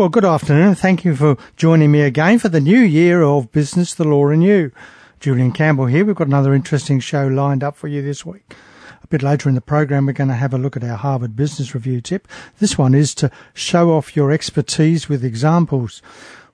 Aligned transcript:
Well, 0.00 0.08
good 0.08 0.24
afternoon. 0.24 0.76
Thank 0.76 1.04
you 1.04 1.14
for 1.14 1.36
joining 1.58 1.92
me 1.92 2.00
again 2.00 2.38
for 2.38 2.48
the 2.48 2.58
new 2.58 2.80
year 2.80 3.20
of 3.20 3.52
Business, 3.52 3.92
the 3.92 4.04
Law 4.04 4.28
and 4.28 4.42
You. 4.42 4.72
Julian 5.20 5.52
Campbell 5.52 5.84
here. 5.84 6.06
We've 6.06 6.16
got 6.16 6.26
another 6.26 6.54
interesting 6.54 7.00
show 7.00 7.26
lined 7.26 7.62
up 7.62 7.76
for 7.76 7.86
you 7.86 8.00
this 8.00 8.24
week. 8.24 8.54
A 9.02 9.06
bit 9.08 9.22
later 9.22 9.50
in 9.50 9.56
the 9.56 9.60
program, 9.60 10.06
we're 10.06 10.14
going 10.14 10.28
to 10.28 10.34
have 10.36 10.54
a 10.54 10.58
look 10.58 10.74
at 10.74 10.84
our 10.84 10.96
Harvard 10.96 11.36
Business 11.36 11.74
Review 11.74 12.00
tip. 12.00 12.26
This 12.60 12.78
one 12.78 12.94
is 12.94 13.14
to 13.16 13.30
show 13.52 13.90
off 13.90 14.16
your 14.16 14.32
expertise 14.32 15.10
with 15.10 15.22
examples. 15.22 16.00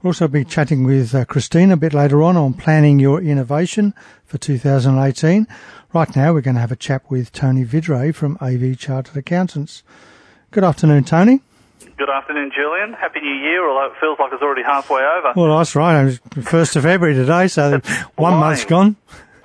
We'll 0.02 0.08
also 0.08 0.26
be 0.26 0.44
chatting 0.44 0.82
with 0.82 1.14
uh, 1.14 1.24
Christine 1.24 1.70
a 1.70 1.76
bit 1.76 1.94
later 1.94 2.24
on 2.24 2.36
on 2.36 2.52
planning 2.52 2.98
your 2.98 3.22
innovation 3.22 3.94
for 4.24 4.38
2018. 4.38 5.46
Right 5.94 6.16
now, 6.16 6.32
we're 6.32 6.40
going 6.40 6.56
to 6.56 6.60
have 6.60 6.72
a 6.72 6.74
chat 6.74 7.08
with 7.08 7.30
Tony 7.30 7.64
Vidray 7.64 8.12
from 8.12 8.38
AV 8.40 8.76
Chartered 8.76 9.16
Accountants. 9.16 9.84
Good 10.50 10.64
afternoon, 10.64 11.04
Tony. 11.04 11.42
Good 11.96 12.10
afternoon, 12.10 12.52
Julian. 12.54 12.92
Happy 12.92 13.20
New 13.20 13.34
Year, 13.34 13.66
although 13.66 13.86
it 13.86 13.98
feels 13.98 14.18
like 14.18 14.30
it's 14.30 14.42
already 14.42 14.62
halfway 14.62 15.00
over. 15.00 15.32
Well, 15.34 15.56
that's 15.56 15.74
right. 15.74 16.20
1st 16.34 16.76
of 16.76 16.82
February 16.82 17.14
today, 17.14 17.48
so 17.48 17.80
one 18.16 18.34
month's 18.34 18.66
gone. 18.66 18.96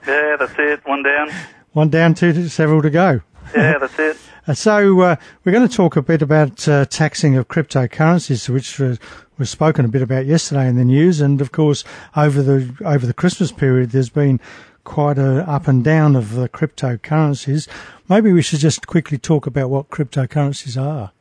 Yeah, 0.06 0.36
that's 0.38 0.52
it. 0.58 0.86
One 0.86 1.02
down. 1.02 1.30
One 1.72 1.90
down, 1.90 2.14
two, 2.14 2.34
to 2.34 2.50
several 2.50 2.82
to 2.82 2.90
go. 2.90 3.22
Yeah, 3.56 3.78
that's 3.80 3.98
it. 3.98 4.18
Uh, 4.48 4.56
so 4.56 5.02
uh, 5.02 5.16
we're 5.44 5.52
going 5.52 5.68
to 5.68 5.74
talk 5.74 5.96
a 5.96 6.02
bit 6.02 6.24
about 6.24 6.68
uh, 6.68 6.84
taxing 6.86 7.38
of 7.38 7.48
cryptocurrencies, 7.48 8.50
which 8.50 8.80
was, 8.80 8.98
was 9.38 9.52
spoken 9.52 9.86
a 9.86 9.88
bit 9.88 10.02
about 10.02 10.26
yesterday 10.26 10.68
in 10.68 10.78
the 10.78 10.84
news, 10.84 11.22
and 11.22 11.40
of 11.42 11.52
course 11.52 11.84
over 12.16 12.42
the 12.42 12.76
over 12.84 13.06
the 13.06 13.14
Christmas 13.14 13.52
period, 13.52 13.92
there's 13.92 14.10
been 14.10 14.40
quite 14.84 15.20
a 15.20 15.48
up 15.48 15.68
and 15.68 15.84
down 15.84 16.16
of 16.16 16.34
the 16.34 16.50
cryptocurrencies. 16.50 17.68
Maybe 18.10 18.34
we 18.34 18.42
should 18.42 18.62
just 18.62 18.88
quickly 18.88 19.20
talk 19.20 19.46
about 19.46 19.70
what 19.70 19.92
cryptocurrencies 19.92 20.76
are. 20.76 21.12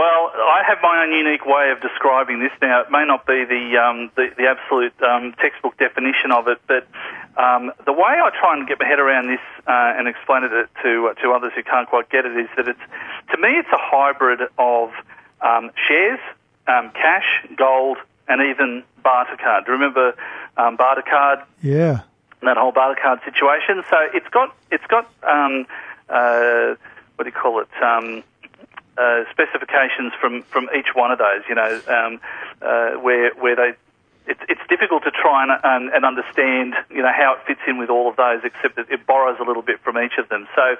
Well, 0.00 0.32
I 0.34 0.62
have 0.66 0.78
my 0.82 1.04
own 1.04 1.12
unique 1.12 1.44
way 1.44 1.70
of 1.72 1.82
describing 1.82 2.40
this. 2.40 2.52
Now, 2.62 2.80
it 2.80 2.90
may 2.90 3.04
not 3.04 3.26
be 3.26 3.44
the 3.44 3.76
um, 3.76 4.10
the, 4.16 4.30
the, 4.34 4.46
absolute 4.46 4.94
um, 5.02 5.34
textbook 5.38 5.76
definition 5.76 6.32
of 6.32 6.48
it, 6.48 6.58
but 6.66 6.88
um, 7.36 7.70
the 7.84 7.92
way 7.92 8.16
I 8.16 8.30
try 8.30 8.56
and 8.56 8.66
get 8.66 8.80
my 8.80 8.86
head 8.86 8.98
around 8.98 9.28
this 9.28 9.44
uh, 9.66 9.92
and 9.98 10.08
explain 10.08 10.44
it 10.44 10.68
to 10.82 11.08
uh, 11.08 11.14
to 11.20 11.32
others 11.32 11.52
who 11.54 11.62
can't 11.62 11.86
quite 11.86 12.08
get 12.08 12.24
it 12.24 12.34
is 12.34 12.48
that 12.56 12.66
it's 12.66 12.80
to 13.32 13.36
me 13.36 13.50
it's 13.58 13.68
a 13.68 13.76
hybrid 13.76 14.40
of 14.56 14.90
um, 15.42 15.70
shares, 15.86 16.20
um, 16.66 16.92
cash, 16.92 17.44
gold, 17.58 17.98
and 18.26 18.40
even 18.40 18.82
barter 19.02 19.36
card. 19.36 19.66
Do 19.66 19.72
you 19.72 19.76
remember 19.76 20.14
um, 20.56 20.76
barter 20.76 21.02
card? 21.02 21.40
Yeah. 21.60 22.04
That 22.40 22.56
whole 22.56 22.72
barter 22.72 22.98
card 22.98 23.20
situation. 23.26 23.82
So 23.90 23.98
it's 24.14 24.28
got 24.30 24.56
it's 24.70 24.86
got 24.86 25.12
uh, 25.22 26.74
what 27.16 27.24
do 27.24 27.26
you 27.26 27.32
call 27.32 27.60
it? 27.60 27.68
Uh, 28.98 29.24
specifications 29.30 30.12
from, 30.20 30.42
from 30.42 30.68
each 30.76 30.88
one 30.94 31.10
of 31.10 31.18
those, 31.18 31.42
you 31.48 31.54
know, 31.54 31.80
um, 31.88 32.20
uh, 32.60 32.90
where 33.00 33.32
where 33.34 33.56
they 33.56 33.72
it's 34.30 34.40
it's 34.48 34.62
difficult 34.70 35.02
to 35.02 35.10
try 35.10 35.42
and, 35.42 35.52
and, 35.64 35.90
and 35.90 36.04
understand 36.06 36.74
you 36.88 37.02
know 37.02 37.12
how 37.12 37.34
it 37.34 37.40
fits 37.46 37.60
in 37.66 37.76
with 37.76 37.90
all 37.90 38.08
of 38.08 38.14
those, 38.16 38.40
except 38.44 38.76
that 38.76 38.86
it 38.88 39.04
borrows 39.06 39.38
a 39.42 39.44
little 39.44 39.62
bit 39.62 39.82
from 39.82 39.98
each 39.98 40.16
of 40.22 40.28
them. 40.30 40.46
So 40.54 40.76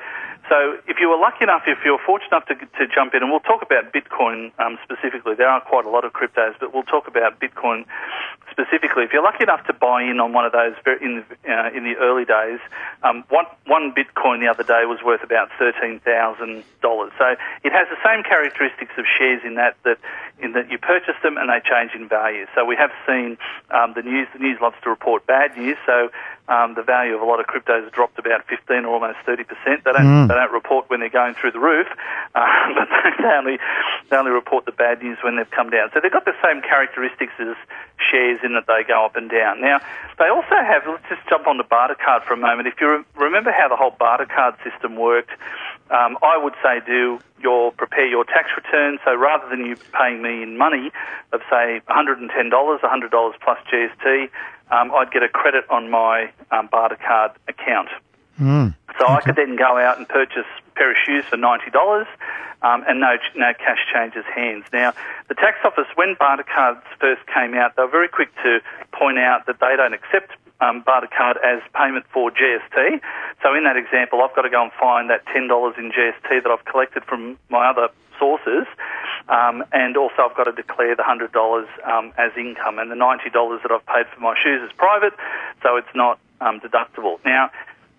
so 0.48 0.78
if 0.86 0.98
you 1.02 1.10
were 1.10 1.18
lucky 1.18 1.42
enough, 1.42 1.62
if 1.66 1.78
you 1.84 1.92
were 1.92 2.04
fortunate 2.06 2.30
enough 2.30 2.46
to, 2.46 2.54
to 2.54 2.86
jump 2.86 3.14
in, 3.14 3.22
and 3.22 3.30
we'll 3.30 3.44
talk 3.44 3.62
about 3.62 3.92
Bitcoin 3.92 4.52
um, 4.58 4.78
specifically. 4.84 5.34
There 5.34 5.48
are 5.48 5.60
quite 5.60 5.84
a 5.84 5.90
lot 5.90 6.04
of 6.04 6.12
cryptos, 6.12 6.54
but 6.60 6.72
we'll 6.72 6.86
talk 6.86 7.08
about 7.08 7.40
Bitcoin 7.40 7.84
specifically. 8.50 9.04
If 9.04 9.12
you're 9.12 9.22
lucky 9.22 9.42
enough 9.44 9.66
to 9.66 9.72
buy 9.72 10.02
in 10.02 10.20
on 10.20 10.32
one 10.32 10.44
of 10.44 10.52
those 10.52 10.74
in 11.00 11.24
uh, 11.48 11.70
in 11.74 11.84
the 11.84 11.96
early 11.98 12.24
days, 12.24 12.60
um, 13.02 13.24
one 13.28 13.46
one 13.66 13.92
Bitcoin 13.92 14.40
the 14.40 14.48
other 14.48 14.62
day 14.64 14.84
was 14.86 15.02
worth 15.04 15.22
about 15.22 15.50
thirteen 15.58 16.00
thousand 16.00 16.64
dollars. 16.82 17.12
So 17.18 17.36
it 17.64 17.72
has 17.72 17.88
the 17.88 17.98
same 18.04 18.22
characteristics 18.22 18.92
of 18.98 19.04
shares 19.18 19.42
in 19.44 19.54
that 19.54 19.76
that 19.84 19.98
in 20.38 20.52
that 20.52 20.70
you 20.70 20.78
purchase 20.78 21.16
them 21.22 21.36
and 21.36 21.48
they 21.48 21.60
change 21.60 21.92
in 21.94 22.08
value. 22.08 22.46
So 22.54 22.64
we 22.64 22.76
have 22.76 22.90
seen 23.06 23.38
um, 23.70 23.94
the 23.94 24.02
news. 24.02 24.28
The 24.32 24.38
news 24.38 24.58
loves 24.60 24.76
to 24.84 24.90
report 24.90 25.26
bad 25.26 25.56
news. 25.56 25.76
So 25.86 26.10
um, 26.48 26.74
the 26.74 26.82
value 26.82 27.14
of 27.14 27.22
a 27.22 27.24
lot 27.24 27.38
of 27.40 27.46
cryptos 27.46 27.84
has 27.84 27.92
dropped 27.92 28.18
about 28.18 28.46
15 28.48 28.84
or 28.84 28.94
almost 28.94 29.18
30 29.24 29.44
percent. 29.44 29.84
They 29.84 29.92
don't 29.92 30.06
mm. 30.06 30.28
they 30.28 30.34
don't 30.34 30.52
report 30.52 30.90
when 30.90 31.00
they're 31.00 31.08
going 31.08 31.34
through 31.34 31.52
the 31.52 31.60
roof, 31.60 31.86
uh, 32.34 32.46
but 32.74 32.88
they 33.18 33.24
only 33.24 33.58
they 34.10 34.16
only 34.16 34.32
report 34.32 34.66
the 34.66 34.72
bad 34.72 35.02
news 35.02 35.18
when 35.22 35.36
they've 35.36 35.50
come 35.50 35.70
down. 35.70 35.90
So 35.94 36.00
they've 36.02 36.12
got 36.12 36.24
the 36.24 36.36
same 36.42 36.60
characteristics 36.62 37.32
as 37.38 37.54
shares 37.98 38.40
in 38.42 38.54
that 38.54 38.66
they 38.66 38.82
go 38.86 39.04
up 39.04 39.16
and 39.16 39.30
down. 39.30 39.60
Now 39.60 39.80
they 40.18 40.28
also 40.28 40.56
have. 40.58 40.82
Let's 40.86 41.08
just 41.08 41.28
jump 41.28 41.46
on 41.46 41.56
the 41.56 41.64
barter 41.64 41.94
card 41.96 42.24
for 42.24 42.34
a 42.34 42.36
moment. 42.36 42.68
If 42.68 42.80
you 42.80 42.98
re- 42.98 43.04
remember 43.14 43.52
how 43.52 43.68
the 43.68 43.76
whole 43.76 43.94
barter 43.96 44.26
card 44.26 44.56
system 44.64 44.96
worked. 44.96 45.30
Um, 45.90 46.18
I 46.22 46.38
would 46.38 46.54
say 46.62 46.80
do 46.86 47.20
your 47.42 47.72
prepare 47.72 48.06
your 48.06 48.24
tax 48.24 48.50
return. 48.56 48.98
So 49.04 49.14
rather 49.14 49.48
than 49.48 49.66
you 49.66 49.76
paying 49.92 50.22
me 50.22 50.42
in 50.42 50.56
money 50.56 50.90
of 51.32 51.40
say 51.50 51.80
$110, 51.88 52.30
$100 52.30 53.32
plus 53.42 53.58
GST, 53.72 54.30
um, 54.70 54.92
I'd 54.94 55.10
get 55.10 55.22
a 55.22 55.28
credit 55.28 55.64
on 55.68 55.90
my 55.90 56.30
um, 56.50 56.68
barter 56.70 56.96
card 56.96 57.32
account. 57.48 57.88
Mm, 58.40 58.74
so 58.98 59.04
okay. 59.04 59.14
I 59.14 59.20
could 59.20 59.36
then 59.36 59.56
go 59.56 59.76
out 59.76 59.98
and 59.98 60.08
purchase 60.08 60.46
a 60.46 60.70
pair 60.74 60.90
of 60.90 60.96
shoes 61.04 61.24
for 61.28 61.36
ninety 61.36 61.70
dollars, 61.70 62.06
um, 62.62 62.84
and 62.88 62.98
no 62.98 63.16
no 63.36 63.52
cash 63.52 63.84
changes 63.92 64.24
hands. 64.34 64.64
Now, 64.72 64.94
the 65.28 65.34
tax 65.34 65.58
office, 65.62 65.84
when 65.94 66.16
barter 66.18 66.44
cards 66.44 66.80
first 66.98 67.20
came 67.26 67.52
out, 67.54 67.76
they 67.76 67.82
were 67.82 67.90
very 67.90 68.08
quick 68.08 68.34
to 68.42 68.60
point 68.92 69.18
out 69.18 69.44
that 69.44 69.60
they 69.60 69.76
don't 69.76 69.92
accept 69.92 70.32
um, 70.60 70.82
barter 70.82 71.08
card 71.08 71.38
as 71.44 71.62
payment 71.74 72.04
for 72.12 72.30
GST. 72.30 73.00
So 73.42 73.54
in 73.54 73.64
that 73.64 73.76
example, 73.76 74.22
I've 74.22 74.34
got 74.34 74.42
to 74.42 74.50
go 74.50 74.62
and 74.62 74.72
find 74.72 75.10
that 75.10 75.24
ten 75.32 75.48
dollars 75.48 75.74
in 75.78 75.90
GST 75.90 76.42
that 76.42 76.50
I've 76.50 76.64
collected 76.64 77.04
from 77.04 77.38
my 77.48 77.70
other 77.70 77.88
sources, 78.18 78.66
um, 79.28 79.64
and 79.72 79.96
also 79.96 80.28
I've 80.28 80.36
got 80.36 80.44
to 80.44 80.52
declare 80.52 80.94
the 80.94 81.02
$100 81.02 81.32
um, 81.88 82.12
as 82.18 82.30
income, 82.36 82.78
and 82.78 82.90
the 82.90 82.94
$90 82.94 83.62
that 83.62 83.72
I've 83.72 83.86
paid 83.86 84.06
for 84.14 84.20
my 84.20 84.36
shoes 84.36 84.60
is 84.62 84.70
private, 84.76 85.14
so 85.62 85.76
it's 85.76 85.94
not 85.94 86.20
um, 86.40 86.60
deductible. 86.60 87.18
Now, 87.24 87.50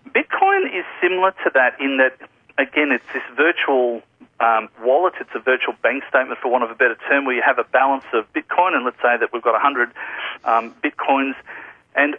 Bitcoin 0.10 0.68
is 0.68 0.86
similar 1.02 1.32
to 1.44 1.52
that 1.56 1.80
in 1.80 1.98
that, 1.98 2.16
again, 2.58 2.92
it's 2.92 3.04
this 3.14 3.24
virtual 3.36 4.04
um, 4.40 4.70
wallet. 4.84 5.14
It's 5.20 5.30
a 5.36 5.40
virtual 5.40 5.74
bank 5.82 6.04
statement, 6.10 6.40
for 6.40 6.50
want 6.50 6.64
of 6.64 6.72
a 6.72 6.76
better 6.76 6.98
term, 7.08 7.26
where 7.26 7.36
you 7.36 7.44
have 7.46 7.60
a 7.60 7.64
balance 7.64 8.06
of 8.14 8.32
Bitcoin, 8.34 8.74
and 8.76 8.86
let's 8.86 9.02
say 9.02 9.18
that 9.18 9.34
we've 9.34 9.44
got 9.44 9.54
100 9.54 9.90
um, 10.46 10.76
Bitcoins. 10.84 11.36
And 11.96 12.16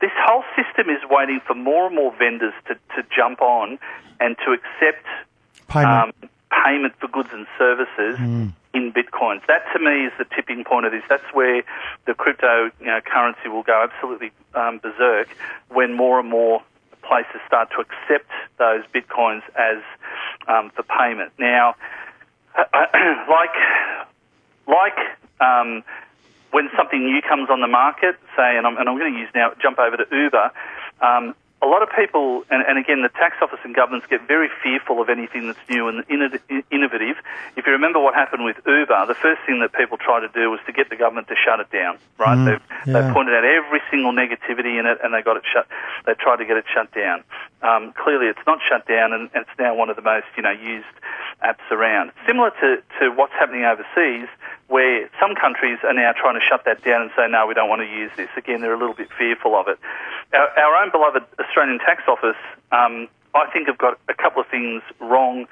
this 0.00 0.12
whole 0.16 0.44
system 0.56 0.88
is 0.88 1.02
waiting 1.10 1.40
for 1.46 1.54
more 1.54 1.86
and 1.86 1.96
more 1.96 2.14
vendors 2.16 2.54
to, 2.68 2.74
to 2.74 3.08
jump 3.14 3.40
on 3.42 3.78
and 4.20 4.36
to 4.44 4.52
accept 4.52 5.06
um, 5.74 6.12
payment 6.50 6.94
for 7.00 7.08
goods 7.08 7.30
and 7.32 7.46
services 7.58 8.18
mm. 8.18 8.52
in 8.74 8.92
bitcoins. 8.92 9.46
That 9.46 9.64
to 9.72 9.78
me 9.78 10.06
is 10.06 10.12
the 10.18 10.24
tipping 10.24 10.64
point 10.64 10.86
of 10.86 10.92
this. 10.92 11.02
That's 11.08 11.32
where 11.32 11.62
the 12.06 12.14
crypto 12.14 12.70
you 12.80 12.86
know, 12.86 13.00
currency 13.00 13.48
will 13.48 13.62
go 13.62 13.86
absolutely 13.90 14.30
um, 14.54 14.78
berserk 14.78 15.28
when 15.68 15.94
more 15.94 16.20
and 16.20 16.28
more 16.28 16.62
places 17.02 17.40
start 17.46 17.70
to 17.70 17.80
accept 17.80 18.30
those 18.58 18.84
bitcoins 18.94 19.42
as 19.58 19.82
um, 20.46 20.70
for 20.70 20.82
payment. 20.82 21.32
Now, 21.38 21.74
like 22.56 23.56
like 24.66 24.98
um, 25.40 25.82
when 26.50 26.68
something 26.76 27.04
new 27.04 27.22
comes 27.22 27.50
on 27.50 27.60
the 27.60 27.68
market, 27.68 28.16
say, 28.36 28.56
and 28.56 28.66
I'm, 28.66 28.76
and 28.76 28.88
I'm 28.88 28.98
going 28.98 29.12
to 29.12 29.18
use 29.18 29.28
now 29.34 29.52
jump 29.60 29.78
over 29.78 29.96
to 29.96 30.06
Uber. 30.10 30.50
Um, 31.00 31.34
a 31.62 31.66
lot 31.66 31.82
of 31.82 31.90
people, 31.92 32.42
and, 32.48 32.64
and, 32.64 32.78
again, 32.78 33.02
the 33.02 33.10
tax 33.10 33.36
office 33.42 33.58
and 33.64 33.74
governments 33.74 34.06
get 34.08 34.26
very 34.26 34.48
fearful 34.62 35.02
of 35.02 35.10
anything 35.10 35.46
that's 35.46 35.60
new 35.68 35.88
and 35.88 36.04
innovative. 36.08 37.16
If 37.54 37.66
you 37.66 37.72
remember 37.72 38.00
what 38.00 38.14
happened 38.14 38.44
with 38.44 38.56
Uber, 38.64 39.04
the 39.06 39.14
first 39.14 39.42
thing 39.44 39.60
that 39.60 39.74
people 39.74 39.98
tried 39.98 40.20
to 40.20 40.32
do 40.32 40.50
was 40.50 40.60
to 40.64 40.72
get 40.72 40.88
the 40.88 40.96
government 40.96 41.28
to 41.28 41.36
shut 41.36 41.60
it 41.60 41.70
down, 41.70 41.98
right? 42.16 42.38
Mm, 42.38 42.44
they, 42.46 42.90
yeah. 42.90 43.00
they 43.00 43.12
pointed 43.12 43.34
out 43.34 43.44
every 43.44 43.80
single 43.90 44.12
negativity 44.12 44.80
in 44.80 44.86
it 44.86 44.98
and 45.04 45.12
they 45.12 45.20
got 45.20 45.36
it 45.36 45.44
shut, 45.52 45.68
they 46.06 46.14
tried 46.14 46.36
to 46.36 46.46
get 46.46 46.56
it 46.56 46.64
shut 46.72 46.94
down. 46.94 47.24
Um, 47.60 47.92
clearly 47.92 48.26
it's 48.26 48.46
not 48.46 48.60
shut 48.66 48.88
down 48.88 49.12
and, 49.12 49.28
and 49.34 49.44
it's 49.44 49.58
now 49.58 49.74
one 49.74 49.90
of 49.90 49.96
the 49.96 50.02
most, 50.02 50.26
you 50.38 50.42
know, 50.42 50.52
used 50.52 50.88
apps 51.44 51.68
around. 51.70 52.12
Similar 52.26 52.52
to, 52.60 52.82
to 53.00 53.10
what's 53.12 53.32
happening 53.32 53.64
overseas, 53.64 54.28
where 54.70 55.10
some 55.18 55.34
countries 55.34 55.78
are 55.82 55.92
now 55.92 56.14
trying 56.14 56.38
to 56.38 56.44
shut 56.46 56.62
that 56.64 56.82
down 56.86 57.02
and 57.02 57.10
say, 57.18 57.26
no, 57.26 57.44
we 57.44 57.54
don't 57.54 57.68
want 57.68 57.82
to 57.82 57.90
use 57.90 58.10
this. 58.16 58.30
Again, 58.36 58.62
they're 58.62 58.72
a 58.72 58.78
little 58.78 58.94
bit 58.94 59.10
fearful 59.18 59.58
of 59.58 59.66
it. 59.66 59.78
Our, 60.32 60.46
our 60.46 60.74
own 60.78 60.94
beloved 60.94 61.26
Australian 61.42 61.80
Tax 61.80 62.06
Office, 62.06 62.38
um, 62.70 63.10
I 63.34 63.50
think, 63.50 63.66
have 63.66 63.78
got 63.78 63.98
a 64.08 64.14
couple 64.14 64.40
of 64.40 64.46
things 64.46 64.82
wrong 65.00 65.46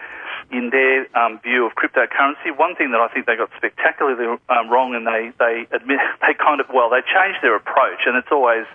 in 0.51 0.71
their 0.71 1.11
um, 1.19 1.41
view 1.43 1.67
of 1.67 1.75
cryptocurrency. 1.75 2.55
One 2.57 2.77
thing 2.77 2.93
that 2.93 3.01
I 3.03 3.09
think 3.09 3.27
they 3.27 3.35
got 3.35 3.51
spectacularly 3.57 4.39
um, 4.49 4.71
wrong, 4.71 4.95
and 4.95 5.07
they 5.07 5.35
they 5.39 5.67
admit 5.75 5.99
they 6.23 6.35
kind 6.35 6.61
of 6.61 6.67
well 6.73 6.89
they 6.89 7.03
changed 7.03 7.43
their 7.43 7.55
approach, 7.55 8.07
and 8.07 8.17
it's 8.17 8.31
always 8.31 8.67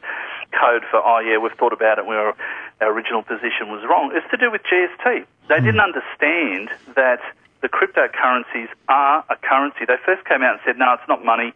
code 0.52 0.84
for 0.92 1.02
oh 1.02 1.20
yeah 1.20 1.40
we've 1.40 1.56
thought 1.58 1.74
about 1.74 2.00
it. 2.00 2.06
We 2.06 2.16
our 2.16 2.36
original 2.82 3.24
position 3.24 3.72
was 3.72 3.84
wrong. 3.90 4.12
It's 4.14 4.30
to 4.32 4.38
do 4.38 4.52
with 4.52 4.62
GST. 4.64 5.26
They 5.48 5.56
mm. 5.56 5.64
didn't 5.64 5.82
understand 5.82 6.70
that 6.96 7.20
the 7.64 7.70
cryptocurrencies 7.70 8.68
are 8.90 9.24
a 9.30 9.36
currency. 9.38 9.86
They 9.88 9.96
first 10.06 10.26
came 10.26 10.44
out 10.44 10.56
and 10.56 10.62
said, 10.66 10.78
no, 10.78 10.94
it's 10.94 11.08
not 11.08 11.26
money. 11.26 11.54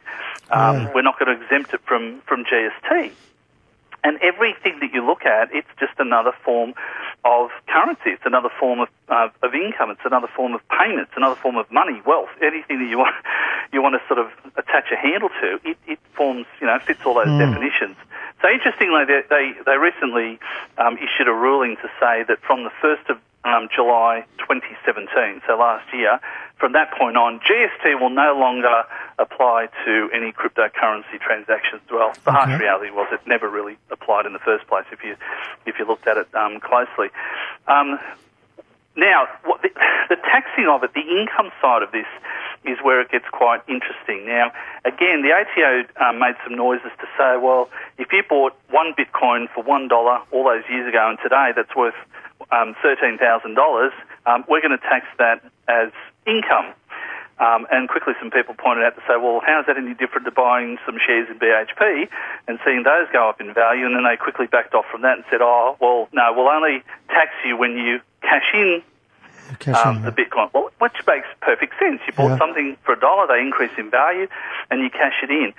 Um, 0.50 0.88
yeah. 0.88 0.92
We're 0.96 1.04
not 1.04 1.20
going 1.20 1.38
to 1.38 1.44
exempt 1.44 1.74
it 1.74 1.82
from, 1.86 2.22
from 2.22 2.46
GST. 2.46 3.12
And 4.04 4.18
everything 4.22 4.80
that 4.80 4.94
you 4.94 5.06
look 5.06 5.26
at, 5.26 5.50
it's 5.54 5.68
just 5.80 6.00
another 6.00 6.32
form 6.46 6.74
of 7.26 7.50
currency. 7.68 8.12
It's 8.16 8.26
another 8.26 8.48
form 8.58 8.80
of, 8.80 8.88
uh, 9.10 9.28
of 9.44 9.54
income. 9.54 9.92
It's 9.92 10.06
another 10.06 10.30
form 10.34 10.54
of 10.54 10.62
payment. 10.70 11.10
It's 11.10 11.18
another 11.18 11.36
form 11.36 11.58
of 11.58 11.70
money, 11.72 12.02
wealth, 12.06 12.30
anything 12.42 12.80
that 12.80 12.88
you 12.88 13.00
want, 13.00 13.16
you 13.74 13.82
want 13.82 14.00
to 14.00 14.08
sort 14.08 14.20
of 14.20 14.32
attach 14.56 14.86
a 14.94 14.96
handle 14.96 15.30
to. 15.42 15.60
It, 15.66 15.78
it 15.88 16.00
forms, 16.16 16.46
you 16.62 16.68
know, 16.68 16.80
fits 16.80 17.02
all 17.06 17.16
those 17.16 17.28
mm. 17.28 17.40
definitions. 17.40 17.98
So 18.42 18.48
interestingly, 18.48 19.04
they, 19.04 19.22
they, 19.28 19.52
they 19.66 19.76
recently 19.76 20.40
um, 20.78 20.96
issued 20.98 21.28
a 21.28 21.34
ruling 21.34 21.76
to 21.84 21.90
say 22.00 22.24
that 22.24 22.40
from 22.48 22.64
the 22.64 22.72
1st 22.82 23.10
of 23.10 23.18
um, 23.48 23.70
July 23.74 24.26
2017, 24.40 25.42
so 25.48 25.58
last 25.58 25.88
year, 25.94 26.20
from 26.60 26.74
that 26.74 26.92
point 26.92 27.16
on, 27.18 27.40
GST 27.40 28.00
will 28.00 28.10
no 28.10 28.38
longer 28.38 28.84
apply 29.20 29.70
to 29.86 30.10
any 30.14 30.32
cryptocurrency 30.32 31.20
transactions. 31.22 31.82
Well, 31.90 32.14
the 32.26 32.32
okay. 32.32 32.40
harsh 32.40 32.60
reality 32.60 32.92
was 32.92 33.08
it 33.12 33.22
never 33.26 33.50
really 33.50 33.78
applied 33.92 34.26
in 34.26 34.34
the 34.34 34.40
first 34.40 34.68
place 34.68 34.86
if 34.92 35.04
you 35.04 35.16
if 35.66 35.80
you 35.80 35.86
looked 35.86 36.08
at 36.08 36.18
it 36.18 36.28
um, 36.36 36.60
closely. 36.60 37.10
Um, 37.68 38.00
now, 38.96 39.28
the, 39.62 39.70
the 40.10 40.16
taxing 40.16 40.68
of 40.68 40.84
it, 40.84 40.94
the 40.96 41.06
income 41.06 41.52
side 41.62 41.84
of 41.84 41.92
this, 41.92 42.08
is 42.66 42.78
where 42.82 43.00
it 43.00 43.12
gets 43.12 43.26
quite 43.32 43.62
interesting. 43.70 44.26
Now, 44.26 44.52
again, 44.84 45.22
the 45.22 45.32
ATO 45.32 45.86
um, 46.04 46.20
made 46.20 46.36
some 46.44 46.56
noises 46.56 46.92
to 47.00 47.08
say, 47.18 47.38
well, 47.38 47.70
if 48.00 48.12
you 48.12 48.24
bought 48.28 48.58
one 48.70 48.94
Bitcoin 48.98 49.48
for 49.54 49.64
one 49.64 49.88
dollar 49.88 50.22
all 50.32 50.44
those 50.44 50.64
years 50.70 50.90
ago, 50.90 51.10
and 51.10 51.20
today 51.22 51.52
that's 51.56 51.76
worth 51.76 51.96
um, 52.52 52.76
thirteen 52.82 53.18
thousand 53.18 53.56
dollars, 53.56 53.94
um, 54.26 54.46
we're 54.48 54.62
going 54.62 54.78
to 54.78 54.84
tax 54.84 55.06
that 55.18 55.44
as 55.68 55.92
income. 56.26 56.74
Um, 57.40 57.68
and 57.72 57.88
quickly, 57.88 58.14
some 58.20 58.32
people 58.32 58.56
pointed 58.56 58.84
out 58.84 58.96
to 58.96 59.02
say, 59.02 59.14
well, 59.14 59.42
how 59.46 59.60
is 59.60 59.68
that 59.68 59.78
any 59.78 59.94
different 59.94 60.26
to 60.26 60.32
buying 60.32 60.80
some 60.86 60.98
shares 60.98 61.30
in 61.30 61.38
BHP 61.38 62.10
and 62.48 62.58
seeing 62.66 62.82
those 62.82 63.06
go 63.14 63.30
up 63.30 63.40
in 63.40 63.54
value? 63.54 63.86
And 63.86 63.96
then 63.96 64.04
they 64.04 64.18
quickly 64.18 64.48
backed 64.48 64.74
off 64.74 64.86
from 64.92 65.04
that 65.04 65.18
and 65.18 65.24
said, 65.30 65.42
oh, 65.42 65.78
well, 65.80 66.10
no, 66.14 66.34
we'll 66.36 66.50
only 66.50 66.82
tax 67.10 67.30
you 67.46 67.56
when 67.56 67.78
you 67.78 68.02
cash 68.22 68.50
in 68.56 68.82
um, 69.74 70.02
the 70.02 70.12
Bitcoin. 70.12 70.50
Well, 70.52 70.72
which 70.80 70.98
makes 71.06 71.28
perfect 71.42 71.74
sense. 71.80 72.02
You 72.08 72.14
bought 72.14 72.30
yeah. 72.30 72.38
something 72.40 72.76
for 72.84 72.94
a 72.94 73.00
dollar, 73.00 73.28
they 73.28 73.40
increase 73.40 73.72
in 73.78 73.92
value, 73.92 74.28
and 74.72 74.82
you 74.82 74.90
cash 74.90 75.22
it 75.22 75.30
in. 75.30 75.54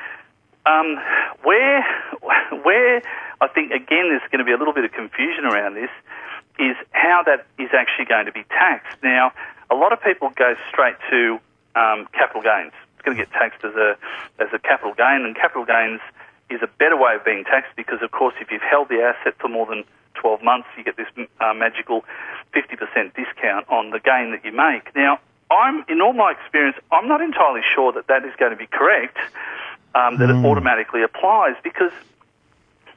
Um, 0.66 0.98
where, 1.44 1.82
where 2.64 3.02
I 3.40 3.48
think 3.48 3.70
again 3.70 4.10
there's 4.10 4.26
going 4.32 4.40
to 4.40 4.44
be 4.44 4.52
a 4.52 4.58
little 4.58 4.74
bit 4.74 4.84
of 4.84 4.92
confusion 4.92 5.44
around 5.44 5.74
this 5.74 5.90
is 6.58 6.76
how 6.92 7.22
that 7.26 7.46
is 7.58 7.70
actually 7.72 8.06
going 8.06 8.26
to 8.26 8.32
be 8.32 8.44
taxed. 8.50 8.96
Now, 9.02 9.32
a 9.70 9.74
lot 9.74 9.92
of 9.92 10.02
people 10.02 10.30
go 10.34 10.54
straight 10.70 10.96
to 11.10 11.38
um, 11.74 12.08
capital 12.12 12.42
gains. 12.42 12.72
It's 12.94 13.04
going 13.04 13.16
to 13.16 13.24
get 13.24 13.32
taxed 13.32 13.64
as 13.64 13.74
a 13.74 13.96
as 14.38 14.48
a 14.52 14.58
capital 14.58 14.94
gain, 14.94 15.24
and 15.24 15.36
capital 15.36 15.64
gains 15.64 16.00
is 16.50 16.60
a 16.62 16.68
better 16.78 16.96
way 16.96 17.14
of 17.14 17.24
being 17.24 17.44
taxed 17.44 17.72
because, 17.76 18.02
of 18.02 18.10
course, 18.10 18.34
if 18.40 18.50
you've 18.50 18.62
held 18.62 18.88
the 18.88 19.02
asset 19.02 19.34
for 19.38 19.48
more 19.48 19.66
than 19.66 19.84
12 20.14 20.42
months, 20.42 20.66
you 20.76 20.84
get 20.84 20.96
this 20.96 21.06
uh, 21.40 21.54
magical 21.54 22.04
50% 22.54 23.14
discount 23.14 23.68
on 23.68 23.90
the 23.90 24.00
gain 24.00 24.32
that 24.32 24.44
you 24.44 24.52
make. 24.52 24.94
Now, 24.96 25.20
I'm 25.50 25.84
in 25.88 26.00
all 26.00 26.12
my 26.12 26.32
experience, 26.32 26.76
I'm 26.90 27.08
not 27.08 27.20
entirely 27.20 27.62
sure 27.74 27.92
that 27.92 28.06
that 28.08 28.24
is 28.24 28.32
going 28.38 28.50
to 28.50 28.56
be 28.56 28.66
correct. 28.66 29.16
Um, 29.94 30.18
that 30.18 30.28
mm. 30.28 30.44
it 30.44 30.46
automatically 30.46 31.02
applies 31.02 31.56
because 31.64 31.92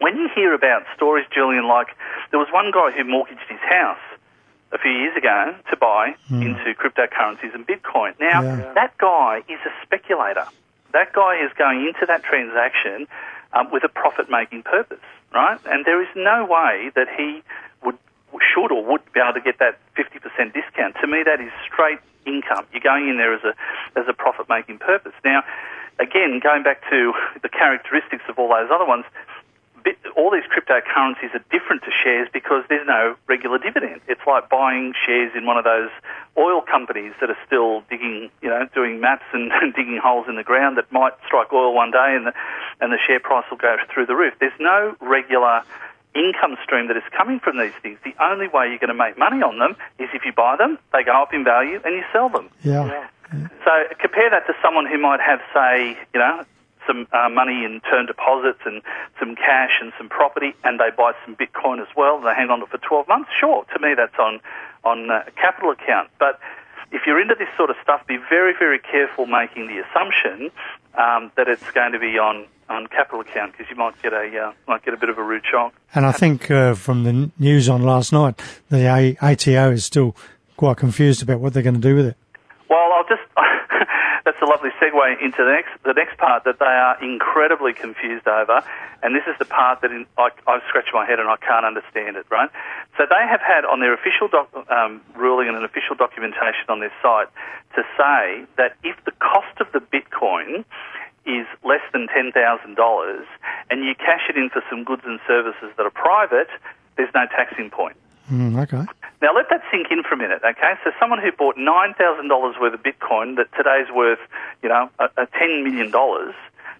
when 0.01 0.17
you 0.17 0.29
hear 0.33 0.53
about 0.53 0.83
stories, 0.95 1.25
Julian, 1.31 1.67
like 1.67 1.87
there 2.31 2.39
was 2.39 2.49
one 2.51 2.71
guy 2.71 2.89
who 2.91 3.03
mortgaged 3.03 3.45
his 3.47 3.59
house 3.59 4.01
a 4.73 4.79
few 4.79 4.91
years 4.91 5.15
ago 5.15 5.55
to 5.69 5.77
buy 5.77 6.15
mm. 6.29 6.41
into 6.41 6.73
cryptocurrencies 6.73 7.53
and 7.53 7.67
Bitcoin. 7.67 8.19
Now, 8.19 8.41
yeah. 8.41 8.73
that 8.73 8.97
guy 8.97 9.43
is 9.47 9.59
a 9.63 9.71
speculator. 9.85 10.47
That 10.91 11.13
guy 11.13 11.45
is 11.45 11.51
going 11.55 11.85
into 11.85 12.05
that 12.07 12.23
transaction 12.23 13.07
um, 13.53 13.69
with 13.71 13.83
a 13.83 13.89
profit 13.89 14.29
making 14.29 14.63
purpose, 14.63 15.05
right? 15.33 15.59
And 15.65 15.85
there 15.85 16.01
is 16.01 16.09
no 16.15 16.45
way 16.45 16.91
that 16.95 17.07
he 17.15 17.43
would, 17.85 17.97
should 18.41 18.71
or 18.71 18.83
would 18.83 19.01
be 19.13 19.19
able 19.19 19.33
to 19.33 19.41
get 19.41 19.59
that 19.59 19.77
50% 19.95 20.17
discount. 20.51 20.95
To 21.01 21.07
me, 21.07 21.21
that 21.23 21.39
is 21.39 21.51
straight 21.71 21.99
income. 22.25 22.65
You're 22.73 22.81
going 22.81 23.07
in 23.07 23.17
there 23.17 23.35
as 23.35 23.43
a, 23.43 23.53
as 23.99 24.07
a 24.09 24.13
profit 24.13 24.49
making 24.49 24.79
purpose. 24.79 25.13
Now, 25.23 25.43
again, 25.99 26.39
going 26.41 26.63
back 26.63 26.81
to 26.89 27.13
the 27.41 27.49
characteristics 27.49 28.23
of 28.27 28.39
all 28.39 28.49
those 28.49 28.69
other 28.73 28.85
ones, 28.85 29.05
all 30.15 30.31
these 30.31 30.47
cryptocurrencies 30.49 31.33
are 31.33 31.43
different 31.51 31.83
to 31.83 31.91
shares 32.03 32.27
because 32.31 32.63
there's 32.69 32.87
no 32.87 33.15
regular 33.27 33.57
dividend. 33.57 34.01
It's 34.07 34.21
like 34.25 34.49
buying 34.49 34.93
shares 35.05 35.31
in 35.35 35.45
one 35.45 35.57
of 35.57 35.63
those 35.63 35.89
oil 36.37 36.61
companies 36.61 37.13
that 37.21 37.29
are 37.29 37.37
still 37.45 37.81
digging, 37.89 38.29
you 38.41 38.49
know, 38.49 38.67
doing 38.73 38.99
maps 38.99 39.25
and, 39.33 39.51
and 39.61 39.73
digging 39.73 39.99
holes 40.01 40.27
in 40.27 40.35
the 40.35 40.43
ground 40.43 40.77
that 40.77 40.91
might 40.91 41.13
strike 41.25 41.51
oil 41.53 41.73
one 41.73 41.91
day 41.91 42.15
and 42.15 42.27
the, 42.27 42.33
and 42.79 42.91
the 42.91 42.99
share 43.05 43.19
price 43.19 43.45
will 43.49 43.57
go 43.57 43.77
through 43.93 44.05
the 44.05 44.15
roof. 44.15 44.33
There's 44.39 44.59
no 44.59 44.95
regular 44.99 45.63
income 46.13 46.57
stream 46.63 46.87
that 46.87 46.97
is 46.97 47.03
coming 47.15 47.39
from 47.39 47.57
these 47.57 47.73
things. 47.81 47.97
The 48.03 48.13
only 48.21 48.47
way 48.47 48.67
you're 48.67 48.79
going 48.79 48.89
to 48.89 48.93
make 48.93 49.17
money 49.17 49.41
on 49.41 49.59
them 49.59 49.75
is 49.97 50.09
if 50.13 50.25
you 50.25 50.33
buy 50.33 50.57
them, 50.57 50.77
they 50.93 51.03
go 51.03 51.21
up 51.21 51.33
in 51.33 51.43
value, 51.43 51.79
and 51.83 51.95
you 51.95 52.03
sell 52.11 52.29
them. 52.29 52.49
Yeah. 52.63 52.85
yeah. 52.85 53.47
So 53.63 53.71
compare 53.99 54.29
that 54.29 54.45
to 54.47 54.53
someone 54.61 54.85
who 54.85 54.97
might 54.97 55.21
have, 55.21 55.39
say, 55.53 55.97
you 56.13 56.19
know, 56.19 56.43
some 56.91 57.07
uh, 57.13 57.29
money 57.29 57.63
in 57.63 57.81
term 57.81 58.05
deposits 58.05 58.59
and 58.65 58.81
some 59.19 59.35
cash 59.35 59.79
and 59.79 59.93
some 59.97 60.09
property, 60.09 60.53
and 60.63 60.79
they 60.79 60.89
buy 60.95 61.13
some 61.25 61.35
Bitcoin 61.35 61.81
as 61.81 61.87
well, 61.95 62.17
and 62.17 62.25
they 62.25 62.33
hang 62.33 62.49
on 62.49 62.59
to 62.59 62.65
it 62.65 62.71
for 62.71 62.77
12 62.77 63.07
months, 63.07 63.29
sure, 63.39 63.65
to 63.73 63.79
me 63.79 63.93
that's 63.95 64.17
on, 64.19 64.39
on 64.83 65.09
uh, 65.09 65.23
a 65.27 65.31
capital 65.31 65.71
account. 65.71 66.09
But 66.19 66.39
if 66.91 67.03
you're 67.07 67.21
into 67.21 67.35
this 67.37 67.47
sort 67.55 67.69
of 67.69 67.77
stuff, 67.81 68.05
be 68.07 68.17
very, 68.29 68.53
very 68.57 68.79
careful 68.79 69.25
making 69.25 69.67
the 69.67 69.79
assumption 69.79 70.51
um, 70.95 71.31
that 71.37 71.47
it's 71.47 71.69
going 71.71 71.93
to 71.93 71.99
be 71.99 72.17
on, 72.17 72.45
on 72.69 72.87
capital 72.87 73.21
account 73.21 73.53
because 73.53 73.67
you 73.69 73.75
might 73.75 73.99
get 74.01 74.13
a 74.13 74.47
uh, 74.47 74.53
might 74.67 74.83
get 74.83 74.93
a 74.93 74.97
bit 74.97 75.09
of 75.09 75.17
a 75.17 75.23
rude 75.23 75.43
shock. 75.49 75.73
And 75.95 76.05
I 76.05 76.11
think 76.11 76.51
uh, 76.51 76.73
from 76.73 77.03
the 77.03 77.31
news 77.39 77.69
on 77.69 77.83
last 77.83 78.11
night, 78.11 78.39
the 78.69 79.15
ATO 79.21 79.71
is 79.71 79.85
still 79.85 80.15
quite 80.57 80.77
confused 80.77 81.23
about 81.23 81.39
what 81.39 81.53
they're 81.53 81.63
going 81.63 81.75
to 81.75 81.81
do 81.81 81.95
with 81.95 82.05
it. 82.05 82.17
Well, 82.69 82.93
I'll 82.93 83.07
just 83.07 83.21
that's 84.41 84.49
a 84.49 84.51
lovely 84.51 84.69
segue 84.81 85.21
into 85.21 85.37
the 85.37 85.51
next 85.51 85.71
the 85.83 85.93
next 85.93 86.17
part 86.17 86.43
that 86.45 86.59
they 86.59 86.65
are 86.65 87.01
incredibly 87.03 87.73
confused 87.73 88.27
over, 88.27 88.63
and 89.03 89.15
this 89.15 89.23
is 89.27 89.37
the 89.39 89.45
part 89.45 89.81
that 89.81 89.91
in, 89.91 90.05
I, 90.17 90.29
I've 90.47 90.61
scratched 90.67 90.91
my 90.93 91.05
head 91.05 91.19
and 91.19 91.29
I 91.29 91.37
can't 91.37 91.65
understand 91.65 92.17
it. 92.17 92.25
Right? 92.29 92.49
So 92.97 93.05
they 93.09 93.27
have 93.29 93.41
had 93.41 93.65
on 93.65 93.79
their 93.79 93.93
official 93.93 94.27
doc, 94.27 94.49
um, 94.69 95.01
ruling 95.15 95.47
and 95.47 95.57
an 95.57 95.63
official 95.63 95.95
documentation 95.95 96.65
on 96.69 96.79
their 96.79 96.93
site 97.01 97.27
to 97.75 97.83
say 97.97 98.45
that 98.57 98.77
if 98.83 98.97
the 99.05 99.11
cost 99.19 99.59
of 99.59 99.67
the 99.73 99.79
Bitcoin 99.79 100.65
is 101.25 101.45
less 101.63 101.85
than 101.93 102.07
ten 102.07 102.31
thousand 102.31 102.75
dollars, 102.75 103.25
and 103.69 103.83
you 103.83 103.93
cash 103.95 104.25
it 104.29 104.37
in 104.37 104.49
for 104.49 104.63
some 104.69 104.83
goods 104.83 105.03
and 105.05 105.19
services 105.27 105.69
that 105.77 105.85
are 105.85 105.93
private, 105.93 106.49
there's 106.97 107.13
no 107.13 107.25
taxing 107.27 107.69
point. 107.69 107.95
Mm, 108.31 108.55
okay. 108.63 108.87
Now 109.21 109.35
let 109.35 109.49
that 109.51 109.61
sink 109.69 109.91
in 109.91 110.01
for 110.03 110.15
a 110.15 110.17
minute, 110.17 110.41
okay? 110.43 110.73
So 110.83 110.91
someone 110.99 111.19
who 111.19 111.31
bought 111.31 111.57
nine 111.57 111.93
thousand 111.93 112.29
dollars 112.29 112.55
worth 112.59 112.73
of 112.73 112.81
Bitcoin 112.81 113.35
that 113.35 113.51
today's 113.55 113.91
worth, 113.93 114.19
you 114.63 114.69
know, 114.69 114.89
a, 114.99 115.05
a 115.19 115.27
ten 115.37 115.63
million 115.63 115.91
dollars, 115.91 116.33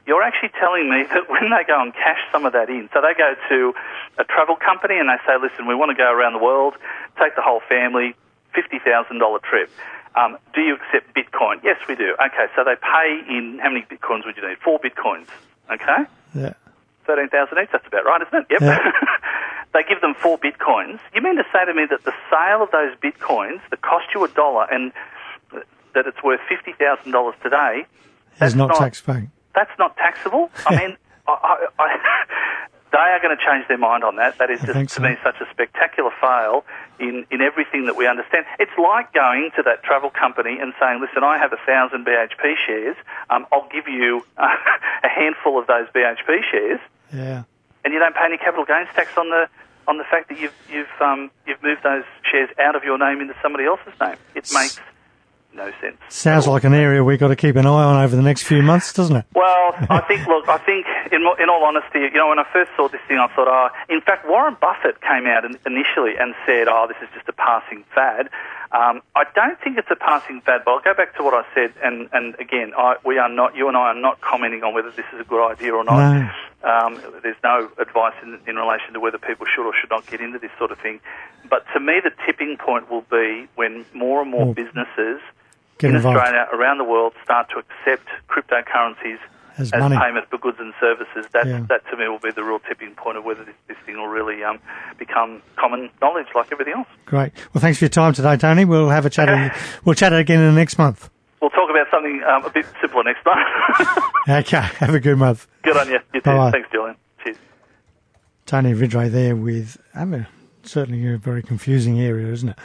you're 0.08 0.24
actually 0.24 0.50
telling 0.58 0.90
me 0.90 1.04
that 1.14 1.30
when 1.30 1.52
they 1.52 1.64
go 1.68 1.80
and 1.82 1.94
cash 1.94 2.20
some 2.32 2.46
of 2.46 2.54
that 2.54 2.70
in, 2.70 2.90
so 2.94 3.02
they 3.02 3.14
go 3.14 3.36
to 3.50 3.74
a 4.18 4.24
travel 4.24 4.56
company 4.56 4.98
and 4.98 5.10
they 5.10 5.20
say, 5.28 5.36
listen, 5.38 5.68
we 5.68 5.76
want 5.76 5.92
to 5.92 5.98
go 6.00 6.10
around 6.10 6.34
the 6.34 6.42
world, 6.42 6.74
take 7.20 7.36
the 7.36 7.44
whole 7.44 7.62
family, 7.68 8.16
fifty 8.56 8.80
thousand 8.80 9.20
dollar 9.20 9.40
trip. 9.44 9.70
Um, 10.16 10.38
do 10.56 10.62
you 10.62 10.76
accept 10.76 11.14
Bitcoin? 11.14 11.60
Yes, 11.64 11.78
we 11.88 11.96
do. 11.96 12.16
Okay, 12.16 12.48
so 12.56 12.64
they 12.64 12.76
pay 12.80 13.22
in 13.30 13.60
how 13.62 13.70
many 13.70 13.86
Bitcoins 13.86 14.26
would 14.26 14.36
you 14.36 14.48
need? 14.48 14.58
Four 14.60 14.80
Bitcoins. 14.80 15.28
Okay. 15.70 16.08
Yeah. 16.34 16.54
Thirteen 17.06 17.30
thousand 17.30 17.60
each. 17.60 17.70
That's 17.72 17.86
about 17.88 18.06
right, 18.06 18.22
isn't 18.24 18.40
it? 18.40 18.48
Yep. 18.50 18.62
Yeah. 18.62 18.80
they 19.74 19.84
give 19.88 20.02
them 20.02 20.14
four 20.14 20.38
bitcoins. 20.38 21.00
You 21.14 21.22
mean 21.22 21.38
to 21.38 21.46
say 21.54 21.66
to 21.66 21.74
me 21.74 21.86
that 21.90 22.04
the 22.04 22.14
sale 22.30 22.62
of 22.62 22.72
those 22.72 22.96
bitcoins 22.98 23.62
that 23.70 23.82
cost 23.82 24.06
you 24.14 24.24
a 24.24 24.28
dollar 24.30 24.66
and 24.72 24.92
that 25.94 26.08
it's 26.08 26.22
worth 26.24 26.42
fifty 26.48 26.74
thousand 26.74 27.12
dollars 27.12 27.36
today 27.44 27.86
is 28.42 28.56
not, 28.56 28.70
not 28.70 28.78
tax 28.78 29.02
paying? 29.02 29.32
That's 29.56 29.72
not 29.78 29.96
taxable. 29.98 30.50
I 30.66 30.76
mean, 30.80 30.98
I, 31.28 31.32
I, 31.78 31.84
I, 31.84 31.98
they 32.92 32.98
are 32.98 33.20
going 33.22 33.36
to 33.36 33.44
change 33.44 33.68
their 33.68 33.78
mind 33.78 34.04
on 34.04 34.16
that. 34.18 34.38
That 34.40 34.50
is 34.50 34.62
just 34.62 34.74
to 34.74 34.90
so. 34.90 35.02
me 35.02 35.16
such 35.24 35.36
a 35.42 35.50
spectacular 35.52 36.12
fail 36.20 36.66
in, 37.00 37.26
in 37.32 37.42
everything 37.42 37.86
that 37.86 37.96
we 37.96 38.08
understand. 38.08 38.46
It's 38.60 38.72
like 38.78 39.14
going 39.14 39.52
to 39.56 39.64
that 39.64 39.84
travel 39.84 40.10
company 40.10 40.58
and 40.60 40.74
saying, 40.80 41.02
"Listen, 41.02 41.24
I 41.24 41.38
have 41.38 41.54
a 41.54 41.60
thousand 41.66 42.06
BHP 42.06 42.56
shares. 42.66 42.96
Um, 43.30 43.46
I'll 43.52 43.70
give 43.72 43.88
you 43.88 44.26
a 44.38 45.08
handful 45.08 45.60
of 45.60 45.68
those 45.68 45.88
BHP 45.94 46.44
shares." 46.52 46.80
Yeah 47.14 47.44
and 47.84 47.94
you 47.94 48.00
don't 48.00 48.16
pay 48.16 48.26
any 48.26 48.38
capital 48.38 48.66
gains 48.66 48.90
tax 48.96 49.18
on 49.18 49.30
the 49.30 49.48
on 49.88 49.98
the 49.98 50.04
fact 50.06 50.30
that 50.30 50.40
you've 50.40 50.54
you've 50.72 51.02
um, 51.02 51.32
you've 51.48 51.62
moved 51.64 51.84
those 51.84 52.04
shares 52.30 52.50
out 52.60 52.76
of 52.76 52.84
your 52.84 52.98
name 52.98 53.22
into 53.22 53.36
somebody 53.42 53.66
else's 53.66 53.94
name. 54.00 54.18
It 54.36 54.50
makes 54.54 54.80
no 55.54 55.70
sense. 55.82 55.98
Sounds 56.10 56.48
like 56.48 56.64
an 56.64 56.74
area 56.74 57.04
we've 57.04 57.20
got 57.20 57.28
to 57.28 57.36
keep 57.36 57.56
an 57.56 57.66
eye 57.66 57.84
on 57.84 58.02
over 58.04 58.16
the 58.16 58.22
next 58.22 58.44
few 58.44 58.62
months, 58.62 58.94
doesn't 58.94 59.18
it? 59.18 59.26
Well, 59.36 59.76
I 59.90 60.02
think, 60.08 60.26
look, 60.28 60.48
I 60.48 60.58
think, 60.60 60.86
in, 61.12 61.22
in 61.22 61.50
all 61.50 61.64
honesty, 61.66 62.00
you 62.00 62.14
know, 62.14 62.30
when 62.30 62.40
I 62.40 62.46
first 62.54 62.72
saw 62.78 62.88
this 62.88 63.02
thing, 63.08 63.18
I 63.18 63.28
thought, 63.36 63.48
oh, 63.50 63.68
in 63.94 64.02
fact, 64.02 64.26
Warren 64.28 64.56
Buffett 64.62 65.02
came 65.02 65.28
out 65.28 65.44
initially 65.44 66.16
and 66.18 66.36
said, 66.46 66.68
oh, 66.70 66.88
this 66.88 66.98
is 67.02 67.10
just 67.14 67.28
a 67.28 67.34
passing 67.34 67.84
fad. 67.94 68.30
Um, 68.72 69.02
I 69.16 69.26
don't 69.36 69.60
think 69.60 69.78
it's 69.78 69.92
a 69.92 69.98
passing 69.98 70.40
fad, 70.40 70.62
but 70.64 70.72
I'll 70.72 70.80
go 70.80 70.94
back 70.94 71.18
to 71.18 71.24
what 71.24 71.34
I 71.34 71.44
said, 71.54 71.74
and, 71.84 72.08
and 72.14 72.36
again, 72.40 72.72
I, 72.78 72.96
we 73.06 73.18
are 73.18 73.28
not, 73.28 73.56
you 73.56 73.68
and 73.68 73.76
I 73.76 73.92
are 73.92 74.00
not 74.00 74.22
commenting 74.22 74.64
on 74.64 74.74
whether 74.74 74.92
this 74.92 75.06
is 75.14 75.20
a 75.20 75.26
good 75.26 75.46
idea 75.46 75.74
or 75.74 75.84
not. 75.84 75.98
No. 75.98 76.30
Um, 76.64 77.02
there's 77.24 77.36
no 77.44 77.70
advice 77.80 78.14
in, 78.22 78.40
in 78.48 78.56
relation 78.56 78.94
to 78.94 79.00
whether 79.00 79.18
people 79.18 79.46
should 79.48 79.66
or 79.66 79.74
should 79.80 79.90
not 79.90 80.06
get 80.06 80.22
into 80.22 80.38
this 80.40 80.52
sort 80.60 80.72
of 80.72 80.78
thing. 80.80 81.00
But 81.50 81.66
to 81.74 81.80
me, 81.80 82.00
the 82.04 82.12
tipping 82.26 82.58
point 82.58 82.90
will 82.92 83.06
be 83.10 83.48
when 83.56 83.86
more 83.94 84.22
and 84.22 84.30
more 84.30 84.48
Oh. 84.50 84.54
businesses 84.54 85.22
Get 85.80 85.90
in 85.90 85.96
involved. 85.96 86.18
Australia, 86.20 86.48
around 86.54 86.78
the 86.78 86.84
world, 86.84 87.14
start 87.24 87.50
to 87.50 87.58
accept 87.58 88.08
cryptocurrencies 88.30 89.18
As 89.58 89.72
as 89.74 89.80
money. 89.80 89.98
payment 89.98 90.30
for 90.30 90.38
goods 90.38 90.58
and 90.60 90.74
services. 90.80 91.26
That 91.34 91.48
Yeah. 91.48 91.66
that 91.68 91.82
to 91.90 91.98
me 91.98 92.08
will 92.08 92.20
be 92.20 92.30
the 92.32 92.44
real 92.44 92.60
tipping 92.60 92.94
point 92.96 93.18
of 93.18 93.26
whether 93.26 93.44
this, 93.44 93.56
this 93.68 93.78
thing 93.86 93.98
will 93.98 94.08
really 94.08 94.44
um, 94.44 94.60
become 95.00 95.42
common 95.56 95.90
knowledge 96.02 96.28
like 96.36 96.52
everything 96.52 96.74
else. 96.76 96.88
Great. 97.06 97.32
Well, 97.54 97.62
thanks 97.62 97.80
for 97.80 97.86
your 97.86 97.90
time 97.90 98.14
today, 98.14 98.38
Tony. 98.38 98.66
We'll 98.66 98.90
have 98.90 99.06
a 99.06 99.10
chat. 99.10 99.30
in- 99.36 99.52
we'll 99.84 99.96
chat 99.96 100.14
again 100.14 100.40
in 100.40 100.54
the 100.54 100.60
next 100.60 100.78
month. 100.78 101.10
We'll 101.42 101.50
talk 101.50 101.70
about 101.70 101.88
something 101.90 102.22
um, 102.24 102.46
a 102.46 102.50
bit 102.52 102.66
simpler 102.80 103.04
next 103.04 103.26
month. 103.26 103.40
Okay. 104.30 104.62
Have 104.78 104.94
a 104.94 105.00
good 105.00 105.18
month. 105.18 105.48
Good 105.64 105.76
on 105.76 105.88
you. 105.88 106.00
You 106.14 106.22
too. 106.22 106.30
Bye-bye. 106.30 106.52
Thanks, 106.52 106.70
Julian. 106.72 106.96
Cheers. 107.24 107.38
Tony 108.46 108.76
Ridgway 108.76 109.10
there 109.10 109.36
with, 109.36 109.82
I 109.96 110.06
mean, 110.06 110.28
certainly 110.62 111.12
a 111.12 111.18
very 111.18 111.42
confusing 111.42 112.00
area, 112.00 112.32
isn't 112.32 112.50
it? 112.50 112.60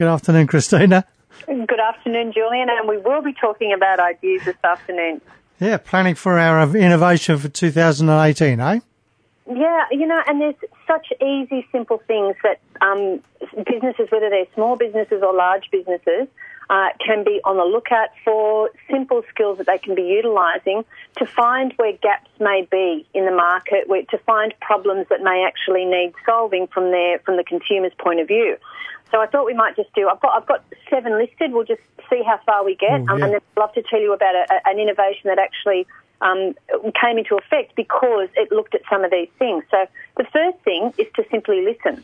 Good 0.00 0.08
afternoon, 0.08 0.48
Christina. 0.48 1.04
Good 1.46 1.78
afternoon, 1.80 2.32
Julian, 2.32 2.68
and 2.70 2.88
we 2.88 2.98
will 2.98 3.22
be 3.22 3.32
talking 3.32 3.72
about 3.72 4.00
ideas 4.00 4.42
this 4.44 4.56
afternoon. 4.64 5.20
Yeah, 5.60 5.76
planning 5.76 6.16
for 6.16 6.40
our 6.40 6.76
innovation 6.76 7.38
for 7.38 7.48
2018, 7.48 8.58
eh? 8.58 8.80
Yeah, 9.46 9.84
you 9.92 10.06
know, 10.06 10.20
and 10.26 10.40
there's 10.40 10.54
such 10.88 11.12
easy, 11.22 11.66
simple 11.70 12.02
things 12.08 12.34
that 12.42 12.60
um, 12.80 13.20
businesses, 13.64 14.10
whether 14.10 14.28
they're 14.28 14.46
small 14.54 14.74
businesses 14.76 15.22
or 15.22 15.32
large 15.34 15.70
businesses, 15.70 16.26
uh, 16.70 16.88
can 17.04 17.24
be 17.24 17.40
on 17.44 17.56
the 17.56 17.64
lookout 17.64 18.08
for 18.24 18.70
simple 18.90 19.22
skills 19.30 19.58
that 19.58 19.66
they 19.66 19.78
can 19.78 19.94
be 19.94 20.02
utilising 20.02 20.84
to 21.16 21.26
find 21.26 21.72
where 21.76 21.92
gaps 21.92 22.30
may 22.40 22.66
be 22.70 23.06
in 23.14 23.24
the 23.26 23.30
market, 23.34 23.88
where, 23.88 24.02
to 24.04 24.18
find 24.18 24.54
problems 24.60 25.06
that 25.10 25.22
may 25.22 25.44
actually 25.46 25.84
need 25.84 26.12
solving 26.24 26.66
from 26.68 26.90
their 26.90 27.18
from 27.20 27.36
the 27.36 27.44
consumer's 27.44 27.92
point 27.98 28.20
of 28.20 28.28
view. 28.28 28.56
So 29.10 29.20
I 29.20 29.26
thought 29.26 29.46
we 29.46 29.54
might 29.54 29.76
just 29.76 29.92
do. 29.94 30.08
I've 30.08 30.20
got 30.20 30.34
I've 30.34 30.46
got 30.46 30.64
seven 30.90 31.16
listed. 31.18 31.52
We'll 31.52 31.64
just 31.64 31.82
see 32.10 32.22
how 32.26 32.40
far 32.44 32.64
we 32.64 32.74
get, 32.74 32.90
Oh, 33.08 33.14
um, 33.14 33.22
and 33.22 33.32
then 33.34 33.40
I'd 33.56 33.60
love 33.60 33.72
to 33.74 33.82
tell 33.82 34.00
you 34.00 34.12
about 34.12 34.34
a, 34.34 34.44
a- 34.54 34.70
an 34.70 34.78
innovation 34.78 35.22
that 35.24 35.38
actually 35.38 35.86
um, 36.20 36.54
came 37.00 37.18
into 37.18 37.36
effect 37.36 37.76
because 37.76 38.28
it 38.36 38.50
looked 38.50 38.74
at 38.74 38.82
some 38.90 39.04
of 39.04 39.10
these 39.10 39.28
things. 39.38 39.64
So 39.70 39.86
the 40.16 40.24
first 40.32 40.58
thing 40.64 40.92
is 40.98 41.06
to 41.16 41.24
simply 41.30 41.62
listen. 41.64 42.02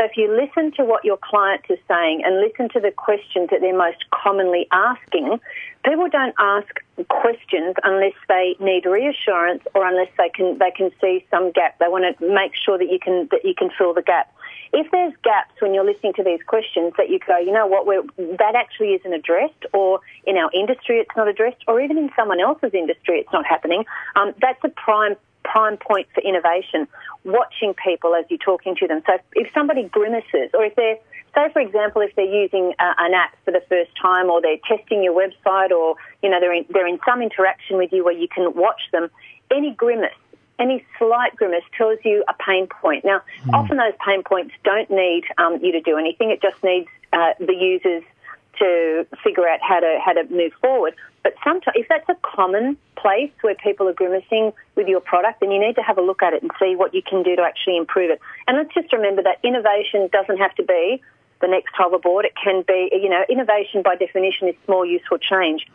So 0.00 0.06
if 0.06 0.16
you 0.16 0.34
listen 0.34 0.72
to 0.78 0.84
what 0.84 1.04
your 1.04 1.18
client 1.22 1.60
is 1.68 1.78
saying 1.86 2.22
and 2.24 2.40
listen 2.40 2.70
to 2.70 2.80
the 2.80 2.90
questions 2.90 3.50
that 3.50 3.60
they're 3.60 3.76
most 3.76 4.02
commonly 4.10 4.66
asking, 4.72 5.38
people 5.84 6.08
don't 6.08 6.34
ask 6.38 6.72
questions 7.10 7.76
unless 7.84 8.16
they 8.26 8.56
need 8.60 8.86
reassurance 8.86 9.62
or 9.74 9.86
unless 9.86 10.08
they 10.16 10.30
can 10.30 10.56
they 10.56 10.70
can 10.70 10.90
see 11.02 11.26
some 11.30 11.52
gap. 11.52 11.78
They 11.80 11.88
want 11.88 12.16
to 12.16 12.32
make 12.32 12.52
sure 12.56 12.78
that 12.78 12.88
you 12.90 12.98
can 12.98 13.28
that 13.30 13.44
you 13.44 13.52
can 13.52 13.68
fill 13.76 13.92
the 13.92 14.00
gap. 14.00 14.32
If 14.72 14.90
there's 14.90 15.12
gaps 15.22 15.60
when 15.60 15.74
you're 15.74 15.84
listening 15.84 16.14
to 16.14 16.24
these 16.24 16.40
questions 16.46 16.94
that 16.96 17.10
you 17.10 17.18
go, 17.26 17.36
you 17.36 17.52
know 17.52 17.66
what, 17.66 17.84
that 18.16 18.54
actually 18.56 18.94
isn't 18.94 19.12
addressed, 19.12 19.66
or 19.74 20.00
in 20.24 20.38
our 20.38 20.50
industry 20.54 20.96
it's 20.96 21.14
not 21.14 21.28
addressed, 21.28 21.62
or 21.68 21.78
even 21.78 21.98
in 21.98 22.08
someone 22.16 22.40
else's 22.40 22.72
industry 22.72 23.18
it's 23.18 23.32
not 23.34 23.44
happening, 23.44 23.84
um, 24.16 24.32
that's 24.40 24.64
a 24.64 24.70
prime 24.70 25.16
prime 25.44 25.76
point 25.76 26.08
for 26.14 26.22
innovation. 26.22 26.86
Watching 27.24 27.74
people 27.74 28.14
as 28.14 28.24
you're 28.30 28.38
talking 28.38 28.74
to 28.76 28.86
them. 28.86 29.02
So 29.06 29.18
if 29.34 29.52
somebody 29.52 29.84
grimaces, 29.84 30.50
or 30.54 30.64
if 30.64 30.74
they're 30.74 30.98
say, 31.34 31.52
for 31.52 31.60
example, 31.60 32.02
if 32.02 32.14
they're 32.16 32.24
using 32.24 32.74
uh, 32.78 32.94
an 32.98 33.14
app 33.14 33.36
for 33.44 33.50
the 33.50 33.62
first 33.68 33.90
time, 34.00 34.30
or 34.30 34.40
they're 34.40 34.58
testing 34.66 35.02
your 35.02 35.14
website, 35.14 35.70
or 35.70 35.96
you 36.22 36.30
know 36.30 36.40
they're 36.40 36.54
in, 36.54 36.64
they're 36.70 36.86
in 36.86 36.98
some 37.04 37.22
interaction 37.22 37.76
with 37.76 37.92
you 37.92 38.04
where 38.04 38.14
you 38.14 38.28
can 38.28 38.52
watch 38.54 38.80
them, 38.92 39.10
any 39.50 39.72
grimace, 39.72 40.14
any 40.58 40.84
slight 40.98 41.36
grimace 41.36 41.64
tells 41.76 41.98
you 42.04 42.24
a 42.28 42.34
pain 42.44 42.66
point. 42.66 43.04
Now, 43.04 43.22
often 43.52 43.76
those 43.76 43.94
pain 44.04 44.22
points 44.22 44.54
don't 44.64 44.90
need 44.90 45.24
um, 45.38 45.58
you 45.62 45.72
to 45.72 45.80
do 45.80 45.96
anything; 45.96 46.30
it 46.30 46.42
just 46.42 46.62
needs 46.62 46.88
uh, 47.12 47.34
the 47.38 47.54
users 47.54 48.02
to 48.58 49.06
figure 49.22 49.48
out 49.48 49.60
how 49.62 49.80
to 49.80 49.98
how 50.04 50.12
to 50.12 50.24
move 50.30 50.52
forward. 50.60 50.94
But 51.22 51.34
sometimes, 51.44 51.76
if 51.76 51.86
that's 51.88 52.08
a 52.08 52.16
common 52.22 52.76
place 52.96 53.30
where 53.42 53.54
people 53.54 53.88
are 53.88 53.92
grimacing 53.92 54.52
with 54.74 54.88
your 54.88 55.00
product, 55.00 55.40
then 55.40 55.50
you 55.50 55.60
need 55.60 55.74
to 55.76 55.82
have 55.82 55.98
a 55.98 56.02
look 56.02 56.22
at 56.22 56.32
it 56.32 56.42
and 56.42 56.50
see 56.58 56.76
what 56.76 56.94
you 56.94 57.02
can 57.02 57.22
do 57.22 57.36
to 57.36 57.42
actually 57.42 57.76
improve 57.76 58.10
it. 58.10 58.20
And 58.46 58.56
let's 58.56 58.72
just 58.72 58.92
remember 58.92 59.22
that 59.22 59.38
innovation 59.44 60.08
doesn't 60.12 60.38
have 60.38 60.54
to 60.54 60.62
be 60.62 61.02
the 61.40 61.48
next 61.48 61.74
hoverboard. 61.74 62.24
It 62.24 62.34
can 62.42 62.62
be, 62.66 62.90
you 62.92 63.08
know, 63.08 63.24
innovation 63.28 63.82
by 63.82 63.96
definition 63.96 64.48
is 64.48 64.54
small, 64.64 64.84
useful 64.84 65.18
change. 65.18 65.66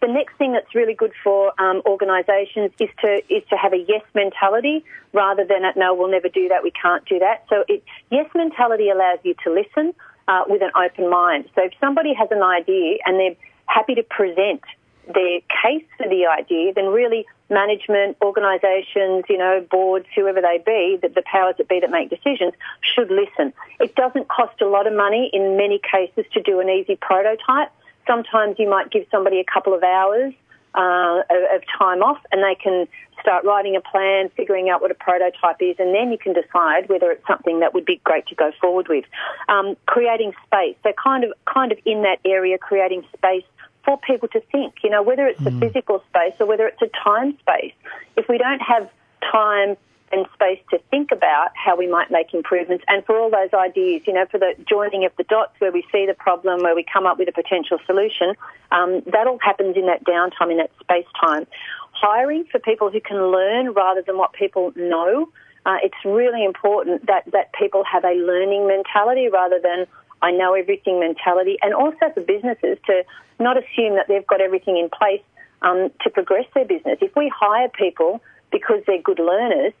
The 0.00 0.12
next 0.12 0.36
thing 0.36 0.52
that's 0.52 0.74
really 0.74 0.92
good 0.92 1.12
for 1.22 1.58
um, 1.60 1.80
organisations 1.86 2.72
is 2.78 2.90
to 3.00 3.22
is 3.30 3.42
to 3.48 3.56
have 3.56 3.72
a 3.72 3.78
yes 3.78 4.02
mentality 4.14 4.84
rather 5.14 5.46
than 5.46 5.64
a, 5.64 5.72
no, 5.76 5.94
we'll 5.94 6.10
never 6.10 6.28
do 6.28 6.48
that, 6.48 6.62
we 6.62 6.70
can't 6.70 7.04
do 7.06 7.18
that. 7.20 7.46
So 7.48 7.64
it, 7.68 7.82
yes 8.10 8.28
mentality 8.34 8.90
allows 8.90 9.20
you 9.22 9.34
to 9.44 9.50
listen 9.50 9.94
uh, 10.28 10.42
with 10.46 10.60
an 10.60 10.72
open 10.76 11.08
mind. 11.08 11.48
So 11.54 11.62
if 11.64 11.72
somebody 11.80 12.12
has 12.12 12.28
an 12.30 12.42
idea 12.42 12.98
and 13.06 13.18
they're 13.18 13.36
happy 13.66 13.94
to 13.94 14.02
present 14.02 14.62
their 15.06 15.40
case 15.62 15.84
for 15.98 16.08
the 16.08 16.26
idea, 16.26 16.72
then 16.72 16.86
really 16.86 17.26
management, 17.50 18.16
organisations, 18.22 19.24
you 19.28 19.36
know, 19.36 19.64
boards, 19.70 20.06
whoever 20.14 20.40
they 20.40 20.62
be, 20.64 20.98
the, 21.00 21.08
the 21.08 21.22
powers 21.30 21.54
that 21.58 21.68
be 21.68 21.80
that 21.80 21.90
make 21.90 22.08
decisions, 22.08 22.54
should 22.80 23.10
listen. 23.10 23.52
It 23.80 23.94
doesn't 23.94 24.28
cost 24.28 24.60
a 24.62 24.66
lot 24.66 24.86
of 24.86 24.94
money 24.94 25.30
in 25.32 25.56
many 25.56 25.78
cases 25.78 26.24
to 26.32 26.40
do 26.40 26.60
an 26.60 26.70
easy 26.70 26.96
prototype. 26.96 27.70
Sometimes 28.06 28.56
you 28.58 28.68
might 28.68 28.90
give 28.90 29.06
somebody 29.10 29.40
a 29.40 29.44
couple 29.44 29.74
of 29.74 29.82
hours 29.82 30.32
uh, 30.74 31.22
of, 31.30 31.56
of 31.56 31.62
time 31.78 32.02
off 32.02 32.18
and 32.32 32.42
they 32.42 32.54
can 32.54 32.88
start 33.20 33.44
writing 33.44 33.76
a 33.76 33.80
plan, 33.80 34.28
figuring 34.36 34.68
out 34.68 34.82
what 34.82 34.90
a 34.90 34.94
prototype 34.94 35.56
is, 35.60 35.76
and 35.78 35.94
then 35.94 36.10
you 36.10 36.18
can 36.18 36.34
decide 36.34 36.88
whether 36.88 37.10
it's 37.10 37.26
something 37.26 37.60
that 37.60 37.72
would 37.72 37.84
be 37.84 38.00
great 38.04 38.26
to 38.26 38.34
go 38.34 38.52
forward 38.60 38.88
with. 38.88 39.04
Um, 39.48 39.76
creating 39.86 40.32
space, 40.44 40.76
so 40.82 40.92
kind 41.02 41.24
of 41.24 41.32
kind 41.46 41.72
of 41.72 41.78
in 41.86 42.02
that 42.02 42.18
area, 42.24 42.58
creating 42.58 43.04
space 43.16 43.44
for 43.84 43.98
people 43.98 44.28
to 44.28 44.40
think. 44.52 44.76
You 44.82 44.90
know, 44.90 45.02
whether 45.02 45.26
it's 45.26 45.40
a 45.44 45.50
physical 45.60 46.02
space 46.08 46.34
or 46.40 46.46
whether 46.46 46.66
it's 46.66 46.82
a 46.82 46.90
time 47.02 47.36
space. 47.38 47.74
If 48.16 48.28
we 48.28 48.38
don't 48.38 48.60
have 48.60 48.90
time 49.30 49.76
and 50.12 50.26
space 50.34 50.60
to 50.70 50.78
think 50.90 51.10
about 51.10 51.48
how 51.54 51.76
we 51.76 51.88
might 51.88 52.10
make 52.10 52.32
improvements 52.34 52.84
and 52.88 53.04
for 53.04 53.18
all 53.18 53.30
those 53.30 53.52
ideas, 53.52 54.02
you 54.06 54.12
know, 54.12 54.26
for 54.30 54.38
the 54.38 54.54
joining 54.68 55.04
of 55.04 55.12
the 55.16 55.24
dots 55.24 55.52
where 55.58 55.72
we 55.72 55.84
see 55.90 56.06
the 56.06 56.14
problem, 56.14 56.62
where 56.62 56.74
we 56.74 56.84
come 56.90 57.06
up 57.06 57.18
with 57.18 57.28
a 57.28 57.32
potential 57.32 57.78
solution, 57.86 58.34
um, 58.70 59.02
that 59.06 59.26
all 59.26 59.38
happens 59.38 59.76
in 59.76 59.86
that 59.86 60.04
downtime, 60.04 60.50
in 60.50 60.58
that 60.58 60.70
space 60.80 61.06
time. 61.20 61.46
Hiring 61.92 62.44
for 62.44 62.58
people 62.58 62.90
who 62.90 63.00
can 63.00 63.32
learn 63.32 63.72
rather 63.72 64.02
than 64.02 64.18
what 64.18 64.32
people 64.32 64.72
know. 64.76 65.28
Uh, 65.66 65.78
it's 65.82 65.96
really 66.04 66.44
important 66.44 67.06
that, 67.06 67.24
that 67.32 67.52
people 67.54 67.82
have 67.90 68.04
a 68.04 68.14
learning 68.14 68.68
mentality 68.68 69.28
rather 69.28 69.58
than 69.62 69.86
I 70.24 70.30
know 70.30 70.54
everything 70.54 71.00
mentality, 71.00 71.58
and 71.60 71.74
also 71.74 72.10
for 72.14 72.22
businesses 72.22 72.78
to 72.86 73.04
not 73.38 73.58
assume 73.58 73.96
that 73.96 74.06
they've 74.08 74.26
got 74.26 74.40
everything 74.40 74.78
in 74.78 74.88
place 74.88 75.22
um, 75.60 75.90
to 76.02 76.10
progress 76.10 76.46
their 76.54 76.64
business. 76.64 76.98
If 77.02 77.14
we 77.14 77.30
hire 77.34 77.68
people 77.68 78.22
because 78.50 78.80
they're 78.86 79.02
good 79.02 79.18
learners, 79.18 79.74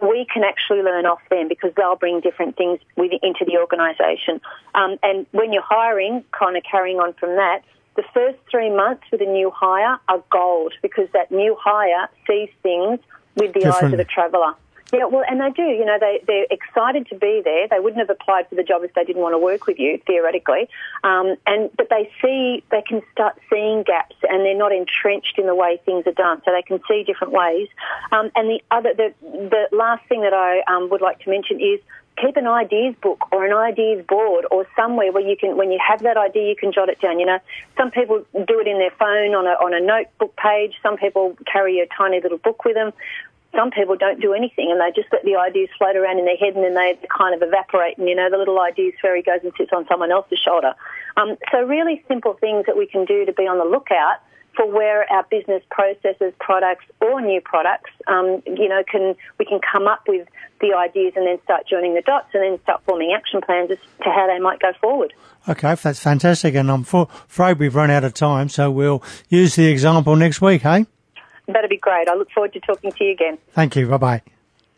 we 0.00 0.26
can 0.32 0.44
actually 0.44 0.82
learn 0.82 1.06
off 1.06 1.20
them 1.30 1.48
because 1.48 1.72
they'll 1.76 1.96
bring 1.96 2.20
different 2.20 2.56
things 2.56 2.80
with, 2.96 3.12
into 3.22 3.44
the 3.46 3.56
organisation. 3.58 4.40
Um, 4.74 4.98
and 5.02 5.26
when 5.32 5.52
you're 5.52 5.62
hiring, 5.62 6.22
kind 6.38 6.56
of 6.56 6.62
carrying 6.70 6.98
on 6.98 7.14
from 7.14 7.36
that, 7.36 7.62
the 7.96 8.04
first 8.14 8.38
three 8.50 8.70
months 8.70 9.02
with 9.10 9.22
a 9.22 9.26
new 9.26 9.50
hire 9.50 9.98
are 10.08 10.22
gold 10.30 10.72
because 10.82 11.08
that 11.14 11.32
new 11.32 11.56
hire 11.58 12.08
sees 12.28 12.50
things 12.62 13.00
with 13.36 13.54
the 13.54 13.66
eyes 13.66 13.92
of 13.92 13.98
a 13.98 14.04
traveller. 14.04 14.54
Yeah, 14.92 15.04
well, 15.04 15.24
and 15.28 15.40
they 15.40 15.50
do. 15.50 15.62
You 15.62 15.84
know, 15.84 15.98
they 16.00 16.20
they're 16.26 16.46
excited 16.50 17.08
to 17.08 17.14
be 17.16 17.42
there. 17.44 17.68
They 17.68 17.78
wouldn't 17.78 17.98
have 17.98 18.08
applied 18.08 18.48
for 18.48 18.54
the 18.54 18.62
job 18.62 18.84
if 18.84 18.94
they 18.94 19.04
didn't 19.04 19.20
want 19.20 19.34
to 19.34 19.38
work 19.38 19.66
with 19.66 19.78
you, 19.78 20.00
theoretically. 20.06 20.68
Um, 21.04 21.36
and 21.46 21.70
but 21.76 21.88
they 21.90 22.10
see 22.22 22.64
they 22.70 22.82
can 22.82 23.02
start 23.12 23.38
seeing 23.50 23.82
gaps, 23.82 24.16
and 24.22 24.46
they're 24.46 24.56
not 24.56 24.72
entrenched 24.72 25.38
in 25.38 25.46
the 25.46 25.54
way 25.54 25.80
things 25.84 26.06
are 26.06 26.12
done, 26.12 26.40
so 26.44 26.52
they 26.52 26.62
can 26.62 26.80
see 26.88 27.04
different 27.04 27.34
ways. 27.34 27.68
Um, 28.12 28.30
and 28.34 28.48
the 28.48 28.62
other, 28.70 28.94
the 28.94 29.14
the 29.20 29.76
last 29.76 30.06
thing 30.08 30.22
that 30.22 30.32
I 30.32 30.60
um, 30.72 30.88
would 30.88 31.02
like 31.02 31.20
to 31.20 31.30
mention 31.30 31.60
is 31.60 31.80
keep 32.20 32.36
an 32.36 32.46
ideas 32.46 32.94
book 33.00 33.28
or 33.32 33.46
an 33.46 33.52
ideas 33.52 34.04
board 34.06 34.46
or 34.50 34.66
somewhere 34.76 35.12
where 35.12 35.22
you 35.22 35.36
can, 35.36 35.56
when 35.56 35.70
you 35.70 35.78
have 35.86 36.02
that 36.02 36.16
idea, 36.16 36.48
you 36.48 36.56
can 36.56 36.72
jot 36.72 36.88
it 36.88 37.00
down. 37.00 37.18
You 37.18 37.26
know, 37.26 37.38
some 37.76 37.90
people 37.90 38.24
do 38.32 38.60
it 38.60 38.66
in 38.66 38.78
their 38.78 38.90
phone 38.98 39.34
on 39.34 39.46
a 39.46 39.50
on 39.50 39.74
a 39.74 39.80
notebook 39.80 40.34
page. 40.36 40.74
Some 40.82 40.96
people 40.96 41.36
carry 41.50 41.80
a 41.80 41.86
tiny 41.86 42.20
little 42.20 42.38
book 42.38 42.64
with 42.64 42.74
them 42.74 42.92
some 43.54 43.70
people 43.70 43.96
don't 43.96 44.20
do 44.20 44.34
anything 44.34 44.70
and 44.70 44.80
they 44.80 44.92
just 44.94 45.12
let 45.12 45.24
the 45.24 45.36
ideas 45.36 45.68
float 45.78 45.96
around 45.96 46.18
in 46.18 46.24
their 46.24 46.36
head 46.36 46.54
and 46.54 46.64
then 46.64 46.74
they 46.74 46.98
kind 47.08 47.34
of 47.34 47.42
evaporate 47.42 47.98
and 47.98 48.08
you 48.08 48.14
know 48.14 48.28
the 48.30 48.36
little 48.36 48.60
ideas 48.60 48.94
fairy 49.00 49.22
goes 49.22 49.40
and 49.42 49.52
sits 49.56 49.70
on 49.72 49.86
someone 49.88 50.12
else's 50.12 50.38
shoulder. 50.38 50.74
Um, 51.16 51.36
so 51.50 51.62
really 51.62 52.04
simple 52.08 52.34
things 52.34 52.66
that 52.66 52.76
we 52.76 52.86
can 52.86 53.04
do 53.04 53.24
to 53.24 53.32
be 53.32 53.44
on 53.44 53.58
the 53.58 53.64
lookout 53.64 54.20
for 54.58 54.66
where 54.66 55.10
our 55.12 55.24
business 55.30 55.62
processes, 55.70 56.34
products 56.40 56.84
or 57.00 57.20
new 57.20 57.40
products, 57.40 57.90
um, 58.08 58.42
you 58.44 58.68
know, 58.68 58.82
can 58.90 59.14
we 59.38 59.44
can 59.44 59.60
come 59.60 59.86
up 59.86 60.02
with 60.08 60.26
the 60.60 60.74
ideas 60.74 61.12
and 61.16 61.26
then 61.26 61.38
start 61.44 61.62
joining 61.68 61.94
the 61.94 62.02
dots 62.02 62.26
and 62.34 62.42
then 62.42 62.60
start 62.62 62.82
forming 62.84 63.14
action 63.16 63.40
plans 63.40 63.70
as 63.70 63.78
to 64.02 64.10
how 64.10 64.26
they 64.26 64.40
might 64.40 64.58
go 64.58 64.72
forward. 64.80 65.12
Okay, 65.48 65.74
that's 65.76 66.00
fantastic. 66.00 66.56
And 66.56 66.70
I'm 66.70 66.82
for, 66.82 67.08
afraid 67.28 67.60
we've 67.60 67.74
run 67.74 67.90
out 67.90 68.04
of 68.04 68.14
time, 68.14 68.48
so 68.48 68.70
we'll 68.70 69.02
use 69.28 69.54
the 69.54 69.66
example 69.66 70.16
next 70.16 70.40
week, 70.40 70.62
hey? 70.62 70.86
That'd 71.48 71.70
be 71.70 71.78
great. 71.78 72.08
I 72.08 72.14
look 72.14 72.30
forward 72.30 72.52
to 72.52 72.60
talking 72.60 72.92
to 72.92 73.04
you 73.04 73.12
again. 73.12 73.38
Thank 73.52 73.74
you. 73.74 73.88
Bye 73.88 73.96
bye. 73.96 74.22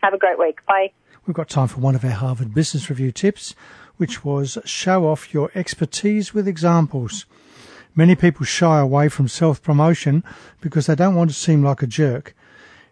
Have 0.03 0.15
a 0.15 0.19
great 0.19 0.39
week. 0.39 0.65
Bye. 0.67 0.93
We've 1.27 1.35
got 1.35 1.49
time 1.49 1.69
for 1.69 1.81
one 1.81 1.95
of 1.95 2.05
our 2.05 2.11
Harvard 2.13 2.55
Business 2.55 2.89
Review 2.89 3.13
tips, 3.13 3.55
which 3.97 4.25
was 4.25 4.57
show 4.65 5.07
off 5.07 5.35
your 5.35 5.51
expertise 5.55 6.33
with 6.33 6.49
examples. 6.49 7.27
Many 7.95 8.15
people 8.15 8.47
shy 8.47 8.79
away 8.79 9.09
from 9.09 9.29
self 9.29 9.61
promotion 9.63 10.23
because 10.61 10.87
they 10.87 10.95
don't 10.95 11.17
want 11.17 11.31
to 11.31 11.37
seem 11.37 11.63
like 11.63 11.83
a 11.83 11.87
jerk. 11.87 12.35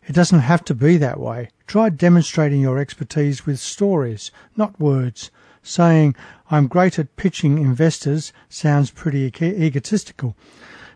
It 0.07 0.15
doesn't 0.15 0.41
have 0.41 0.65
to 0.65 0.75
be 0.75 0.97
that 0.97 1.21
way. 1.21 1.51
Try 1.67 1.91
demonstrating 1.91 2.61
your 2.61 2.79
expertise 2.79 3.47
with 3.47 3.61
stories, 3.61 4.31
not 4.57 4.81
words. 4.81 5.31
Saying, 5.63 6.17
I'm 6.51 6.67
great 6.67 6.99
at 6.99 7.17
pitching 7.17 7.59
investors 7.59 8.33
sounds 8.49 8.91
pretty 8.91 9.27
egotistical. 9.43 10.35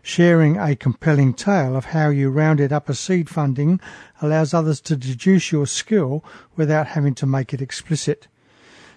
Sharing 0.05 0.57
a 0.57 0.75
compelling 0.75 1.33
tale 1.33 1.77
of 1.77 1.85
how 1.85 2.09
you 2.09 2.29
rounded 2.29 2.73
up 2.73 2.89
a 2.89 2.93
seed 2.93 3.29
funding 3.29 3.79
allows 4.21 4.53
others 4.53 4.81
to 4.81 4.97
deduce 4.97 5.53
your 5.53 5.65
skill 5.65 6.25
without 6.57 6.87
having 6.87 7.15
to 7.15 7.25
make 7.25 7.53
it 7.53 7.61
explicit. 7.61 8.27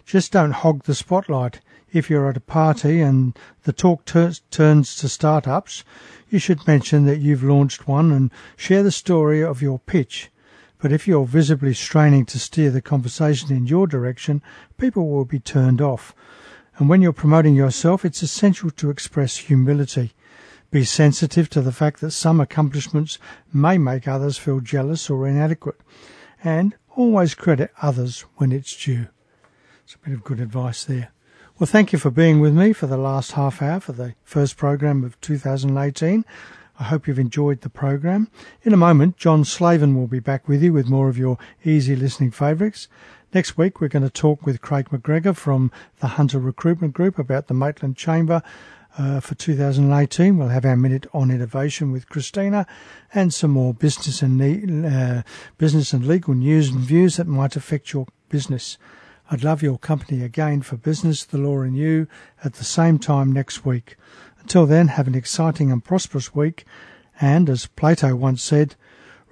Just 0.04 0.32
don't 0.32 0.50
hog 0.50 0.82
the 0.82 0.96
spotlight. 0.96 1.60
If 1.92 2.10
you're 2.10 2.28
at 2.28 2.36
a 2.36 2.40
party 2.40 3.00
and 3.00 3.38
the 3.62 3.72
talk 3.72 4.04
turns 4.04 4.96
to 4.96 5.08
startups, 5.08 5.84
you 6.28 6.40
should 6.40 6.66
mention 6.66 7.06
that 7.06 7.20
you've 7.20 7.44
launched 7.44 7.86
one 7.86 8.10
and 8.10 8.32
share 8.56 8.82
the 8.82 8.90
story 8.90 9.44
of 9.44 9.62
your 9.62 9.78
pitch. 9.78 10.32
But 10.78 10.90
if 10.90 11.06
you're 11.06 11.24
visibly 11.24 11.72
straining 11.72 12.26
to 12.26 12.40
steer 12.40 12.72
the 12.72 12.82
conversation 12.82 13.52
in 13.52 13.68
your 13.68 13.86
direction, 13.86 14.42
people 14.76 15.08
will 15.08 15.24
be 15.24 15.38
turned 15.38 15.80
off. 15.80 16.16
And 16.78 16.88
when 16.88 17.00
you're 17.00 17.12
promoting 17.12 17.54
yourself, 17.54 18.04
it's 18.04 18.22
essential 18.22 18.70
to 18.72 18.90
express 18.90 19.36
humility. 19.36 20.12
Be 20.70 20.84
sensitive 20.84 21.48
to 21.50 21.60
the 21.60 21.72
fact 21.72 22.00
that 22.00 22.10
some 22.10 22.40
accomplishments 22.40 23.18
may 23.52 23.78
make 23.78 24.08
others 24.08 24.38
feel 24.38 24.60
jealous 24.60 25.08
or 25.08 25.26
inadequate. 25.26 25.80
And 26.42 26.74
always 26.94 27.34
credit 27.34 27.70
others 27.80 28.22
when 28.36 28.52
it's 28.52 28.76
due. 28.76 29.08
It's 29.84 29.94
a 29.94 29.98
bit 29.98 30.14
of 30.14 30.24
good 30.24 30.40
advice 30.40 30.84
there. 30.84 31.12
Well, 31.58 31.66
thank 31.66 31.92
you 31.92 31.98
for 31.98 32.10
being 32.10 32.40
with 32.40 32.52
me 32.52 32.72
for 32.72 32.86
the 32.86 32.98
last 32.98 33.32
half 33.32 33.62
hour 33.62 33.80
for 33.80 33.92
the 33.92 34.14
first 34.24 34.56
program 34.56 35.04
of 35.04 35.18
2018. 35.20 36.24
I 36.78 36.84
hope 36.84 37.06
you've 37.06 37.18
enjoyed 37.18 37.62
the 37.62 37.70
program. 37.70 38.30
In 38.62 38.74
a 38.74 38.76
moment, 38.76 39.16
John 39.16 39.44
Slaven 39.44 39.94
will 39.94 40.06
be 40.06 40.20
back 40.20 40.48
with 40.48 40.62
you 40.62 40.74
with 40.74 40.90
more 40.90 41.08
of 41.08 41.16
your 41.16 41.38
easy 41.64 41.96
listening 41.96 42.30
favourites. 42.30 42.88
Next 43.32 43.56
week, 43.56 43.80
we're 43.80 43.88
going 43.88 44.02
to 44.02 44.10
talk 44.10 44.44
with 44.44 44.60
Craig 44.60 44.90
McGregor 44.90 45.34
from 45.34 45.72
the 46.00 46.08
Hunter 46.08 46.38
Recruitment 46.38 46.92
Group 46.92 47.18
about 47.18 47.46
the 47.46 47.54
Maitland 47.54 47.96
Chamber 47.96 48.42
uh, 48.98 49.20
for 49.20 49.34
2018. 49.34 50.38
We'll 50.38 50.48
have 50.48 50.64
our 50.64 50.76
minute 50.76 51.06
on 51.12 51.30
innovation 51.30 51.92
with 51.92 52.08
Christina 52.08 52.66
and 53.12 53.32
some 53.32 53.50
more 53.50 53.74
business 53.74 54.22
and 54.22 54.86
uh, 54.86 55.22
business 55.58 55.92
and 55.92 56.06
legal 56.06 56.34
news 56.34 56.70
and 56.70 56.80
views 56.80 57.16
that 57.16 57.26
might 57.26 57.56
affect 57.56 57.92
your 57.92 58.06
business. 58.28 58.78
I'd 59.30 59.44
love 59.44 59.62
your 59.62 59.78
company 59.78 60.22
again 60.22 60.62
for 60.62 60.76
business, 60.76 61.24
the 61.24 61.38
law 61.38 61.60
and 61.60 61.76
you 61.76 62.06
at 62.44 62.54
the 62.54 62.64
same 62.64 62.98
time 62.98 63.32
next 63.32 63.64
week. 63.64 63.96
Until 64.40 64.66
then, 64.66 64.88
have 64.88 65.08
an 65.08 65.14
exciting 65.14 65.72
and 65.72 65.84
prosperous 65.84 66.34
week. 66.34 66.64
And 67.20 67.50
as 67.50 67.66
Plato 67.66 68.14
once 68.14 68.42
said, 68.42 68.76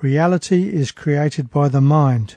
reality 0.00 0.74
is 0.74 0.90
created 0.90 1.50
by 1.50 1.68
the 1.68 1.80
mind. 1.80 2.36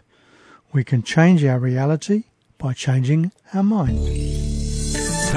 We 0.72 0.84
can 0.84 1.02
change 1.02 1.44
our 1.44 1.60
reality 1.60 2.26
by 2.60 2.74
changing 2.74 3.32
our 3.54 3.64
mind. 3.64 4.67